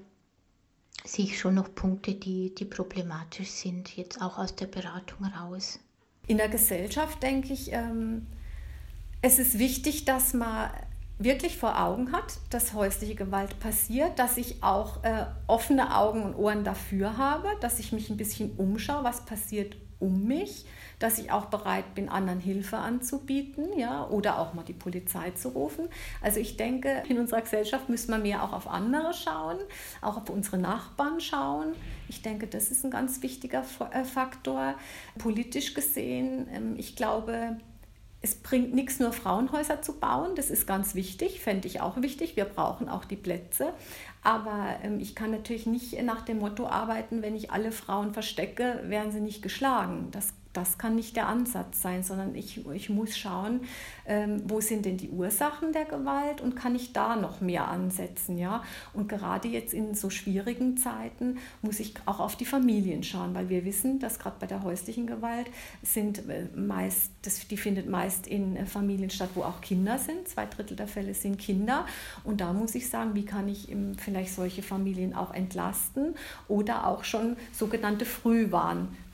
sehe 1.03 1.25
ich 1.25 1.39
schon 1.39 1.55
noch 1.55 1.73
Punkte, 1.73 2.13
die, 2.13 2.53
die 2.53 2.65
problematisch 2.65 3.49
sind, 3.49 3.95
jetzt 3.95 4.21
auch 4.21 4.37
aus 4.37 4.55
der 4.55 4.67
Beratung 4.67 5.25
raus. 5.25 5.79
In 6.27 6.37
der 6.37 6.49
Gesellschaft 6.49 7.23
denke 7.23 7.53
ich, 7.53 7.71
ähm, 7.71 8.27
es 9.21 9.39
ist 9.39 9.57
wichtig, 9.59 10.05
dass 10.05 10.33
man 10.33 10.69
wirklich 11.17 11.57
vor 11.57 11.79
Augen 11.81 12.11
hat, 12.11 12.39
dass 12.49 12.73
häusliche 12.73 13.15
Gewalt 13.15 13.59
passiert, 13.59 14.17
dass 14.19 14.37
ich 14.37 14.63
auch 14.63 15.03
äh, 15.03 15.25
offene 15.47 15.95
Augen 15.95 16.23
und 16.23 16.35
Ohren 16.35 16.63
dafür 16.63 17.17
habe, 17.17 17.47
dass 17.59 17.79
ich 17.79 17.91
mich 17.91 18.09
ein 18.09 18.17
bisschen 18.17 18.51
umschaue, 18.55 19.03
was 19.03 19.25
passiert 19.25 19.75
um 19.99 20.25
mich, 20.25 20.65
dass 20.99 21.17
ich 21.17 21.31
auch 21.31 21.45
bereit 21.45 21.95
bin, 21.95 22.09
anderen 22.09 22.39
Hilfe 22.39 22.77
anzubieten, 22.77 23.77
ja, 23.77 24.07
oder 24.07 24.39
auch 24.39 24.53
mal 24.53 24.63
die 24.63 24.73
Polizei 24.73 25.31
zu 25.31 25.49
rufen. 25.49 25.87
Also 26.21 26.39
ich 26.39 26.57
denke, 26.57 27.03
in 27.07 27.19
unserer 27.19 27.41
Gesellschaft 27.41 27.89
müssen 27.89 28.11
wir 28.11 28.17
mehr 28.17 28.43
auch 28.43 28.53
auf 28.53 28.67
andere 28.67 29.13
schauen, 29.13 29.57
auch 30.01 30.17
auf 30.17 30.29
unsere 30.29 30.57
Nachbarn 30.57 31.19
schauen. 31.19 31.73
Ich 32.07 32.21
denke, 32.21 32.47
das 32.47 32.71
ist 32.71 32.83
ein 32.83 32.91
ganz 32.91 33.21
wichtiger 33.21 33.63
äh, 33.91 34.03
Faktor. 34.03 34.75
Politisch 35.17 35.73
gesehen, 35.73 36.47
ähm, 36.51 36.75
ich 36.77 36.95
glaube, 36.95 37.57
es 38.21 38.35
bringt 38.35 38.73
nichts, 38.73 38.99
nur 38.99 39.13
Frauenhäuser 39.13 39.81
zu 39.81 39.93
bauen. 39.93 40.35
Das 40.35 40.49
ist 40.49 40.67
ganz 40.67 40.93
wichtig, 40.93 41.39
fände 41.39 41.67
ich 41.67 41.79
auch 41.79 42.01
wichtig. 42.01 42.35
Wir 42.35 42.45
brauchen 42.45 42.89
auch 42.89 43.05
die 43.05 43.15
Plätze. 43.15 43.73
Aber 44.21 44.77
ähm, 44.83 44.99
ich 44.99 45.15
kann 45.15 45.31
natürlich 45.31 45.65
nicht 45.65 46.01
nach 46.03 46.21
dem 46.21 46.39
Motto 46.39 46.67
arbeiten, 46.67 47.21
wenn 47.21 47.35
ich 47.35 47.51
alle 47.51 47.71
Frauen 47.71 48.13
verstecke, 48.13 48.81
werden 48.85 49.11
sie 49.11 49.21
nicht 49.21 49.41
geschlagen. 49.41 50.09
Das 50.11 50.33
das 50.53 50.79
kann 50.79 50.95
nicht 50.95 51.15
der 51.15 51.27
Ansatz 51.27 51.81
sein, 51.81 52.03
sondern 52.03 52.33
ich, 52.33 52.65
ich 52.73 52.89
muss 52.89 53.17
schauen, 53.17 53.61
ähm, 54.05 54.41
wo 54.45 54.61
sind 54.61 54.85
denn 54.85 54.97
die 54.97 55.09
Ursachen 55.09 55.73
der 55.73 55.85
Gewalt 55.85 56.41
und 56.41 56.55
kann 56.55 56.75
ich 56.75 56.91
da 56.91 57.15
noch 57.15 57.39
mehr 57.39 57.67
ansetzen. 57.67 58.37
Ja? 58.37 58.63
Und 58.93 59.07
gerade 59.07 59.47
jetzt 59.47 59.73
in 59.73 59.93
so 59.93 60.09
schwierigen 60.09 60.75
Zeiten 60.75 61.37
muss 61.61 61.79
ich 61.79 61.93
auch 62.05 62.19
auf 62.19 62.35
die 62.35 62.45
Familien 62.45 63.03
schauen, 63.03 63.35
weil 63.35 63.49
wir 63.49 63.63
wissen, 63.63 63.99
dass 63.99 64.17
gerade 64.17 64.37
bei 64.39 64.47
der 64.47 64.63
häuslichen 64.63 65.05
Gewalt 65.05 65.47
sind 65.83 66.27
äh, 66.27 66.47
meist, 66.55 67.11
das, 67.21 67.47
die 67.47 67.57
findet 67.57 67.87
meist 67.87 68.25
in 68.25 68.55
äh, 68.55 68.65
Familien 68.65 69.11
statt, 69.11 69.29
wo 69.35 69.43
auch 69.43 69.61
Kinder 69.61 69.99
sind. 69.99 70.27
Zwei 70.27 70.47
Drittel 70.47 70.75
der 70.75 70.87
Fälle 70.87 71.13
sind 71.13 71.37
Kinder. 71.37 71.85
Und 72.23 72.41
da 72.41 72.53
muss 72.53 72.73
ich 72.73 72.89
sagen, 72.89 73.13
wie 73.13 73.25
kann 73.25 73.47
ich 73.47 73.69
vielleicht 73.97 74.33
solche 74.33 74.63
Familien 74.63 75.13
auch 75.13 75.33
entlasten 75.33 76.15
oder 76.47 76.87
auch 76.87 77.03
schon 77.03 77.37
sogenannte 77.53 78.05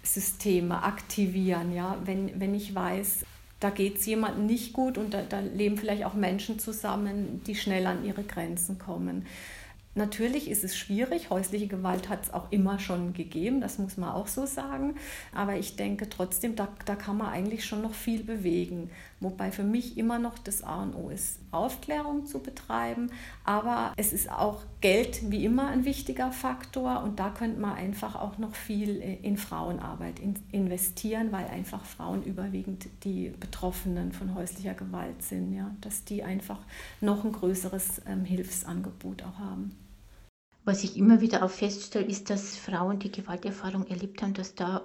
Frühwarnsysteme 0.06 0.84
aktivieren. 0.84 1.74
Ja? 1.74 1.98
Wenn, 2.06 2.40
wenn 2.40 2.54
ich 2.54 2.74
weiß, 2.74 3.26
da 3.60 3.70
geht 3.70 3.98
es 3.98 4.06
jemandem 4.06 4.46
nicht 4.46 4.74
gut 4.74 4.98
und 4.98 5.14
da, 5.14 5.22
da 5.24 5.40
leben 5.40 5.78
vielleicht 5.78 6.06
auch 6.06 6.14
Menschen 6.14 6.60
zusammen, 6.60 7.42
die 7.46 7.56
schnell 7.56 7.88
an 7.88 8.06
ihre 8.06 8.24
Grenzen 8.24 8.78
kommen. 8.78 9.26
Natürlich 9.98 10.50
ist 10.50 10.66
es 10.66 10.78
schwierig. 10.78 11.30
Häusliche 11.30 11.68
Gewalt 11.68 12.10
hat 12.10 12.24
es 12.24 12.34
auch 12.34 12.52
immer 12.52 12.80
schon 12.80 13.14
gegeben, 13.14 13.62
das 13.62 13.80
muss 13.80 13.96
man 13.96 14.10
auch 14.12 14.28
so 14.28 14.46
sagen. 14.46 14.96
Aber 15.34 15.56
ich 15.56 15.78
denke 15.78 16.10
trotzdem, 16.10 16.56
da, 16.58 16.68
da 16.86 16.96
kann 16.96 17.18
man 17.18 17.28
eigentlich 17.28 17.64
schon 17.66 17.82
noch 17.82 17.94
viel 17.94 18.24
bewegen. 18.24 18.90
Wobei 19.22 19.52
für 19.52 19.64
mich 19.64 19.98
immer 19.98 20.20
noch 20.20 20.38
das 20.38 20.64
A 20.64 20.84
und 20.84 20.94
O 20.94 21.10
ist, 21.10 21.40
Aufklärung 21.52 22.26
zu 22.26 22.40
betreiben. 22.40 23.12
Aber 23.46 23.94
es 23.96 24.12
ist 24.12 24.30
auch 24.30 24.64
Geld 24.82 25.32
wie 25.32 25.46
immer 25.46 25.68
ein 25.68 25.86
wichtiger 25.86 26.32
Faktor. 26.32 27.02
Und 27.02 27.20
da 27.20 27.30
könnte 27.30 27.60
man 27.60 27.76
einfach 27.76 28.16
auch 28.16 28.38
noch 28.38 28.56
viel 28.56 28.98
in 28.98 29.38
Frauenarbeit 29.38 30.20
investieren, 30.52 31.32
weil 31.32 31.48
einfach 31.48 31.86
Frauen 31.86 32.24
überwiegend 32.24 32.88
die 33.04 33.30
Betroffenen 33.40 34.12
von 34.12 34.36
häuslicher 34.36 34.74
Gewalt 34.74 35.24
sind. 35.24 35.54
Ja? 35.54 35.74
Dass 35.80 36.04
die 36.04 36.24
einfach 36.24 36.60
noch 37.00 37.24
ein 37.24 37.32
größeres 37.32 38.02
ähm, 38.08 38.26
Hilfsangebot 38.26 39.24
auch 39.24 39.40
haben. 39.40 39.72
Was 40.66 40.84
ich 40.84 40.98
immer 40.98 41.22
wieder 41.22 41.44
auch 41.44 41.52
feststelle, 41.52 42.06
ist, 42.06 42.30
dass 42.30 42.58
Frauen, 42.58 43.00
die 43.00 43.12
Gewalterfahrung 43.12 43.88
erlebt 43.88 44.22
haben, 44.22 44.34
dass, 44.34 44.56
da, 44.56 44.82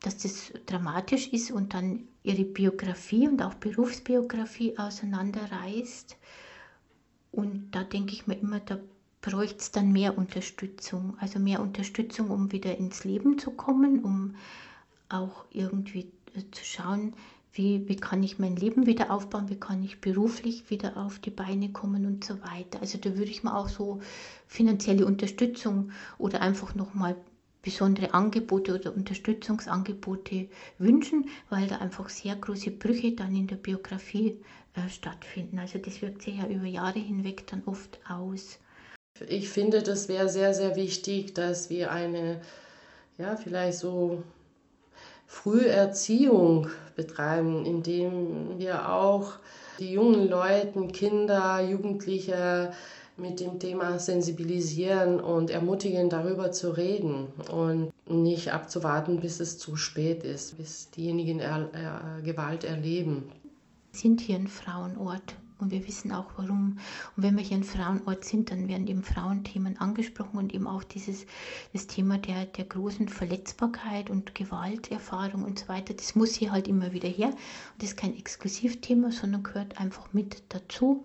dass 0.00 0.16
das 0.18 0.52
dramatisch 0.66 1.28
ist 1.28 1.50
und 1.50 1.74
dann 1.74 2.08
ihre 2.24 2.44
Biografie 2.44 3.28
und 3.28 3.40
auch 3.42 3.54
Berufsbiografie 3.54 4.76
auseinanderreißt. 4.78 6.16
Und 7.30 7.70
da 7.72 7.84
denke 7.84 8.12
ich 8.12 8.26
mir 8.26 8.34
immer, 8.34 8.60
da 8.60 8.78
bräuchte 9.20 9.58
es 9.58 9.70
dann 9.70 9.92
mehr 9.92 10.18
Unterstützung. 10.18 11.16
Also 11.20 11.38
mehr 11.38 11.60
Unterstützung, 11.60 12.30
um 12.30 12.50
wieder 12.50 12.76
ins 12.76 13.04
Leben 13.04 13.38
zu 13.38 13.52
kommen, 13.52 14.02
um 14.02 14.34
auch 15.08 15.44
irgendwie 15.52 16.10
zu 16.50 16.64
schauen, 16.64 17.14
wie, 17.52 17.88
wie 17.88 17.96
kann 17.96 18.22
ich 18.22 18.38
mein 18.38 18.56
Leben 18.56 18.86
wieder 18.86 19.10
aufbauen, 19.10 19.48
wie 19.48 19.60
kann 19.60 19.82
ich 19.84 20.00
beruflich 20.00 20.70
wieder 20.70 20.96
auf 20.96 21.20
die 21.20 21.30
Beine 21.30 21.70
kommen 21.70 22.04
und 22.04 22.24
so 22.24 22.40
weiter. 22.42 22.80
Also 22.80 22.98
da 22.98 23.16
würde 23.16 23.30
ich 23.30 23.44
mir 23.44 23.54
auch 23.54 23.68
so 23.68 24.00
finanzielle 24.48 25.06
Unterstützung 25.06 25.92
oder 26.18 26.40
einfach 26.40 26.74
nochmal 26.74 27.16
besondere 27.64 28.12
Angebote 28.12 28.74
oder 28.74 28.94
Unterstützungsangebote 28.94 30.48
wünschen, 30.78 31.30
weil 31.48 31.66
da 31.66 31.78
einfach 31.78 32.10
sehr 32.10 32.36
große 32.36 32.70
Brüche 32.70 33.12
dann 33.12 33.34
in 33.34 33.46
der 33.46 33.56
Biografie 33.56 34.38
äh, 34.74 34.88
stattfinden. 34.88 35.58
Also 35.58 35.78
das 35.78 36.02
wirkt 36.02 36.22
sich 36.22 36.36
ja 36.36 36.46
über 36.46 36.66
Jahre 36.66 36.98
hinweg 36.98 37.46
dann 37.46 37.62
oft 37.64 37.98
aus. 38.08 38.58
Ich 39.28 39.48
finde, 39.48 39.82
das 39.82 40.08
wäre 40.08 40.28
sehr, 40.28 40.52
sehr 40.54 40.76
wichtig, 40.76 41.34
dass 41.34 41.70
wir 41.70 41.90
eine, 41.90 42.40
ja, 43.16 43.36
vielleicht 43.36 43.78
so 43.78 44.22
Früherziehung 45.26 46.68
betreiben, 46.96 47.64
indem 47.64 48.58
wir 48.58 48.92
auch 48.92 49.34
die 49.78 49.92
jungen 49.92 50.28
Leute, 50.28 50.86
Kinder, 50.88 51.60
Jugendliche 51.60 52.72
mit 53.16 53.40
dem 53.40 53.60
Thema 53.60 53.98
sensibilisieren 53.98 55.20
und 55.20 55.50
ermutigen, 55.50 56.10
darüber 56.10 56.50
zu 56.50 56.70
reden 56.70 57.28
und 57.50 57.92
nicht 58.08 58.52
abzuwarten, 58.52 59.20
bis 59.20 59.40
es 59.40 59.58
zu 59.58 59.76
spät 59.76 60.24
ist, 60.24 60.56
bis 60.56 60.90
diejenigen 60.90 61.40
er, 61.40 61.68
er, 61.72 62.20
Gewalt 62.22 62.64
erleben. 62.64 63.30
Wir 63.92 64.00
sind 64.00 64.20
hier 64.20 64.36
ein 64.36 64.48
Frauenort 64.48 65.36
und 65.60 65.70
wir 65.70 65.86
wissen 65.86 66.10
auch 66.10 66.26
warum. 66.36 66.78
Und 67.16 67.22
wenn 67.22 67.36
wir 67.36 67.44
hier 67.44 67.56
ein 67.56 67.64
Frauenort 67.64 68.24
sind, 68.24 68.50
dann 68.50 68.66
werden 68.66 68.88
eben 68.88 69.04
Frauenthemen 69.04 69.78
angesprochen 69.78 70.36
und 70.36 70.52
eben 70.52 70.66
auch 70.66 70.82
dieses 70.82 71.26
das 71.72 71.86
Thema 71.86 72.18
der, 72.18 72.46
der 72.46 72.64
großen 72.64 73.08
Verletzbarkeit 73.08 74.10
und 74.10 74.34
Gewalterfahrung 74.34 75.44
und 75.44 75.60
so 75.60 75.68
weiter. 75.68 75.94
Das 75.94 76.16
muss 76.16 76.34
hier 76.34 76.50
halt 76.50 76.66
immer 76.66 76.92
wieder 76.92 77.08
her. 77.08 77.28
Und 77.28 77.36
das 77.78 77.90
ist 77.90 77.96
kein 77.96 78.18
Exklusivthema, 78.18 79.12
sondern 79.12 79.44
gehört 79.44 79.78
einfach 79.78 80.12
mit 80.12 80.42
dazu. 80.48 81.04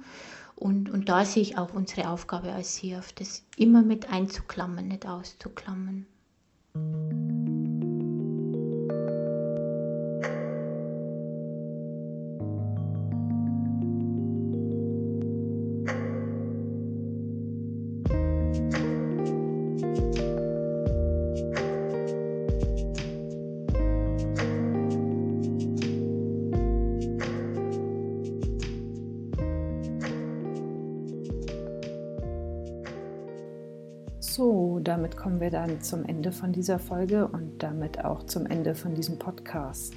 Und, 0.59 0.89
und 0.89 1.07
da 1.07 1.23
sehe 1.23 1.41
ich 1.41 1.57
auch 1.57 1.73
unsere 1.73 2.09
Aufgabe 2.09 2.51
als 2.51 2.75
CIAF, 2.75 3.13
das 3.13 3.45
immer 3.55 3.81
mit 3.81 4.11
einzuklammern, 4.11 4.89
nicht 4.89 5.07
auszuklammern. 5.07 6.05
Damit 34.99 35.15
kommen 35.15 35.39
wir 35.39 35.49
dann 35.49 35.79
zum 35.79 36.03
Ende 36.03 36.33
von 36.33 36.51
dieser 36.51 36.77
Folge 36.77 37.25
und 37.25 37.63
damit 37.63 38.03
auch 38.03 38.23
zum 38.23 38.45
Ende 38.45 38.75
von 38.75 38.93
diesem 38.93 39.17
Podcast. 39.17 39.93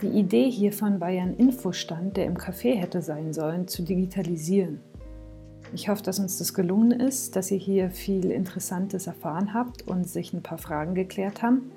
Die 0.00 0.06
Idee 0.06 0.48
hiervon 0.48 1.00
war 1.00 1.10
ja 1.10 1.24
ein 1.24 1.34
Infostand, 1.34 2.16
der 2.16 2.26
im 2.26 2.36
Café 2.36 2.76
hätte 2.76 3.02
sein 3.02 3.32
sollen, 3.32 3.66
zu 3.66 3.82
digitalisieren. 3.82 4.78
Ich 5.74 5.88
hoffe, 5.88 6.04
dass 6.04 6.20
uns 6.20 6.38
das 6.38 6.54
gelungen 6.54 6.92
ist, 6.92 7.34
dass 7.34 7.50
ihr 7.50 7.58
hier 7.58 7.90
viel 7.90 8.30
Interessantes 8.30 9.08
erfahren 9.08 9.52
habt 9.52 9.82
und 9.88 10.08
sich 10.08 10.32
ein 10.32 10.44
paar 10.44 10.58
Fragen 10.58 10.94
geklärt 10.94 11.42
haben 11.42 11.72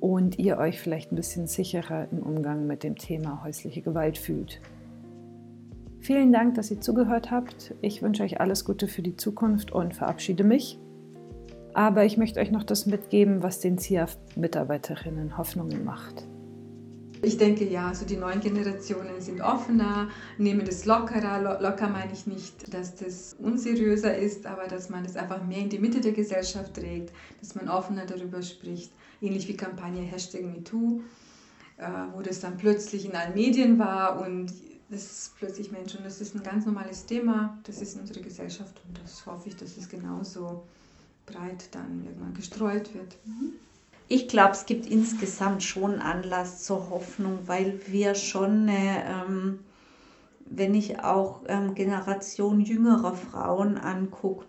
und 0.00 0.38
ihr 0.38 0.56
euch 0.56 0.80
vielleicht 0.80 1.12
ein 1.12 1.16
bisschen 1.16 1.48
sicherer 1.48 2.08
im 2.10 2.20
Umgang 2.20 2.66
mit 2.66 2.82
dem 2.82 2.96
Thema 2.96 3.44
häusliche 3.44 3.82
Gewalt 3.82 4.16
fühlt. 4.16 4.58
Vielen 6.00 6.32
Dank, 6.32 6.54
dass 6.54 6.70
ihr 6.70 6.80
zugehört 6.80 7.30
habt. 7.30 7.74
Ich 7.82 8.00
wünsche 8.00 8.22
euch 8.22 8.40
alles 8.40 8.64
Gute 8.64 8.88
für 8.88 9.02
die 9.02 9.16
Zukunft 9.16 9.70
und 9.70 9.94
verabschiede 9.94 10.42
mich. 10.42 10.78
Aber 11.76 12.06
ich 12.06 12.16
möchte 12.16 12.40
euch 12.40 12.50
noch 12.50 12.64
das 12.64 12.86
mitgeben, 12.86 13.42
was 13.42 13.60
den 13.60 13.76
CIAF-Mitarbeiterinnen 13.76 15.36
Hoffnungen 15.36 15.84
macht. 15.84 16.26
Ich 17.20 17.36
denke 17.36 17.68
ja, 17.68 17.94
so 17.94 18.06
die 18.06 18.16
neuen 18.16 18.40
Generationen 18.40 19.20
sind 19.20 19.42
offener, 19.42 20.08
nehmen 20.38 20.64
das 20.64 20.86
lockerer. 20.86 21.60
Locker 21.60 21.90
meine 21.90 22.14
ich 22.14 22.26
nicht, 22.26 22.72
dass 22.72 22.94
das 22.94 23.36
unseriöser 23.38 24.16
ist, 24.16 24.46
aber 24.46 24.68
dass 24.68 24.88
man 24.88 25.04
das 25.04 25.16
einfach 25.16 25.44
mehr 25.44 25.58
in 25.58 25.68
die 25.68 25.78
Mitte 25.78 26.00
der 26.00 26.12
Gesellschaft 26.12 26.72
trägt, 26.72 27.12
dass 27.40 27.54
man 27.54 27.68
offener 27.68 28.06
darüber 28.06 28.40
spricht. 28.40 28.90
Ähnlich 29.20 29.46
wie 29.46 29.56
Kampagne 29.58 30.00
Hashtag 30.00 30.44
MeToo, 30.44 31.02
äh, 31.76 31.86
wo 32.14 32.22
das 32.22 32.40
dann 32.40 32.56
plötzlich 32.56 33.04
in 33.04 33.14
allen 33.14 33.34
Medien 33.34 33.78
war 33.78 34.18
und 34.22 34.50
das 34.88 35.02
ist 35.02 35.36
plötzlich 35.36 35.70
Mensch 35.72 35.94
und 35.94 36.06
das 36.06 36.22
ist 36.22 36.34
ein 36.34 36.42
ganz 36.42 36.64
normales 36.64 37.04
Thema, 37.04 37.58
das 37.64 37.82
ist 37.82 37.96
in 37.96 38.00
unserer 38.00 38.22
Gesellschaft 38.22 38.80
und 38.88 38.98
das 39.02 39.26
hoffe 39.26 39.50
ich, 39.50 39.56
dass 39.56 39.76
es 39.76 39.90
genauso 39.90 40.62
breit 41.26 41.68
dann 41.72 42.04
irgendwann 42.04 42.34
gestreut 42.34 42.94
wird. 42.94 43.16
Mhm. 43.24 43.52
Ich 44.08 44.28
glaube, 44.28 44.52
es 44.52 44.66
gibt 44.66 44.86
insgesamt 44.86 45.64
schon 45.64 46.00
Anlass 46.00 46.62
zur 46.62 46.90
Hoffnung, 46.90 47.40
weil 47.46 47.80
wir 47.88 48.14
schon, 48.14 48.68
ähm, 48.68 49.58
wenn 50.48 50.74
ich 50.74 51.00
auch 51.00 51.40
ähm, 51.48 51.74
Generation 51.74 52.60
jüngerer 52.60 53.14
Frauen 53.14 53.76
angucke, 53.78 54.46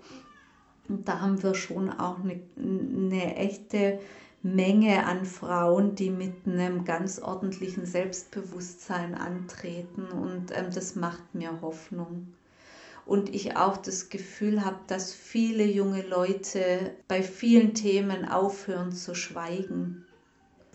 da 0.87 1.19
haben 1.21 1.41
wir 1.41 1.55
schon 1.55 1.89
auch 1.89 2.19
eine, 2.19 2.39
eine 2.55 3.35
echte 3.35 3.99
Menge 4.43 5.05
an 5.05 5.25
Frauen, 5.25 5.95
die 5.95 6.11
mit 6.11 6.45
einem 6.45 6.85
ganz 6.85 7.19
ordentlichen 7.19 7.85
Selbstbewusstsein 7.85 9.15
antreten 9.15 10.05
und 10.05 10.51
ähm, 10.55 10.67
das 10.73 10.95
macht 10.95 11.33
mir 11.33 11.61
Hoffnung. 11.61 12.27
Und 13.07 13.33
ich 13.33 13.55
auch 13.55 13.77
das 13.77 14.09
Gefühl 14.09 14.65
habe, 14.65 14.79
dass 14.87 15.13
viele 15.13 15.63
junge 15.65 16.05
Leute 16.05 16.93
bei 17.07 17.23
vielen 17.23 17.73
Themen 17.73 18.27
aufhören 18.27 18.91
zu 18.91 19.15
schweigen. 19.15 20.05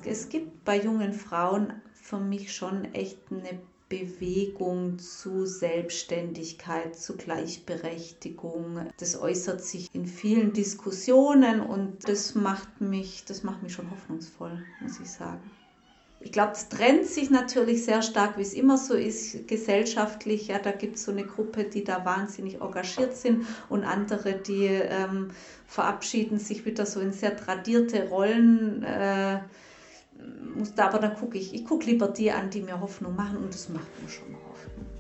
Es 0.04 0.30
gibt 0.30 0.64
bei 0.64 0.80
jungen 0.80 1.12
Frauen 1.12 1.74
für 1.92 2.18
mich 2.18 2.54
schon 2.54 2.86
echt 2.94 3.18
eine 3.30 3.60
Bewegung 3.92 4.98
zu 4.98 5.44
Selbstständigkeit, 5.44 6.96
zu 6.96 7.18
Gleichberechtigung. 7.18 8.90
Das 8.98 9.20
äußert 9.20 9.62
sich 9.62 9.94
in 9.94 10.06
vielen 10.06 10.54
Diskussionen 10.54 11.60
und 11.60 12.08
das 12.08 12.34
macht 12.34 12.80
mich, 12.80 13.26
das 13.26 13.42
macht 13.42 13.62
mich 13.62 13.74
schon 13.74 13.90
hoffnungsvoll, 13.90 14.64
muss 14.80 14.98
ich 14.98 15.10
sagen. 15.10 15.42
Ich 16.24 16.32
glaube, 16.32 16.52
es 16.52 16.68
trennt 16.68 17.06
sich 17.06 17.30
natürlich 17.30 17.84
sehr 17.84 18.02
stark, 18.02 18.38
wie 18.38 18.42
es 18.42 18.54
immer 18.54 18.78
so 18.78 18.94
ist, 18.94 19.48
gesellschaftlich. 19.48 20.48
Ja, 20.48 20.58
da 20.58 20.70
gibt 20.70 20.96
es 20.96 21.04
so 21.04 21.12
eine 21.12 21.24
Gruppe, 21.24 21.64
die 21.64 21.84
da 21.84 22.04
wahnsinnig 22.04 22.60
engagiert 22.60 23.16
sind 23.16 23.44
und 23.68 23.84
andere, 23.84 24.34
die 24.34 24.66
ähm, 24.66 25.28
verabschieden 25.66 26.38
sich 26.38 26.64
wieder 26.64 26.86
so 26.86 27.00
in 27.00 27.12
sehr 27.12 27.36
tradierte 27.36 28.08
Rollen. 28.08 28.82
Äh, 28.82 29.40
muss 30.54 30.74
da, 30.74 30.86
aber 30.86 31.00
dann 31.00 31.14
gucke 31.14 31.38
ich, 31.38 31.54
ich 31.54 31.64
gucke 31.64 31.86
lieber 31.86 32.08
die 32.08 32.30
an, 32.30 32.50
die 32.50 32.60
mir 32.60 32.80
Hoffnung 32.80 33.16
machen 33.16 33.38
und 33.38 33.52
das 33.52 33.68
macht 33.68 34.02
mir 34.02 34.08
schon 34.08 34.34
Hoffnung. 34.48 34.91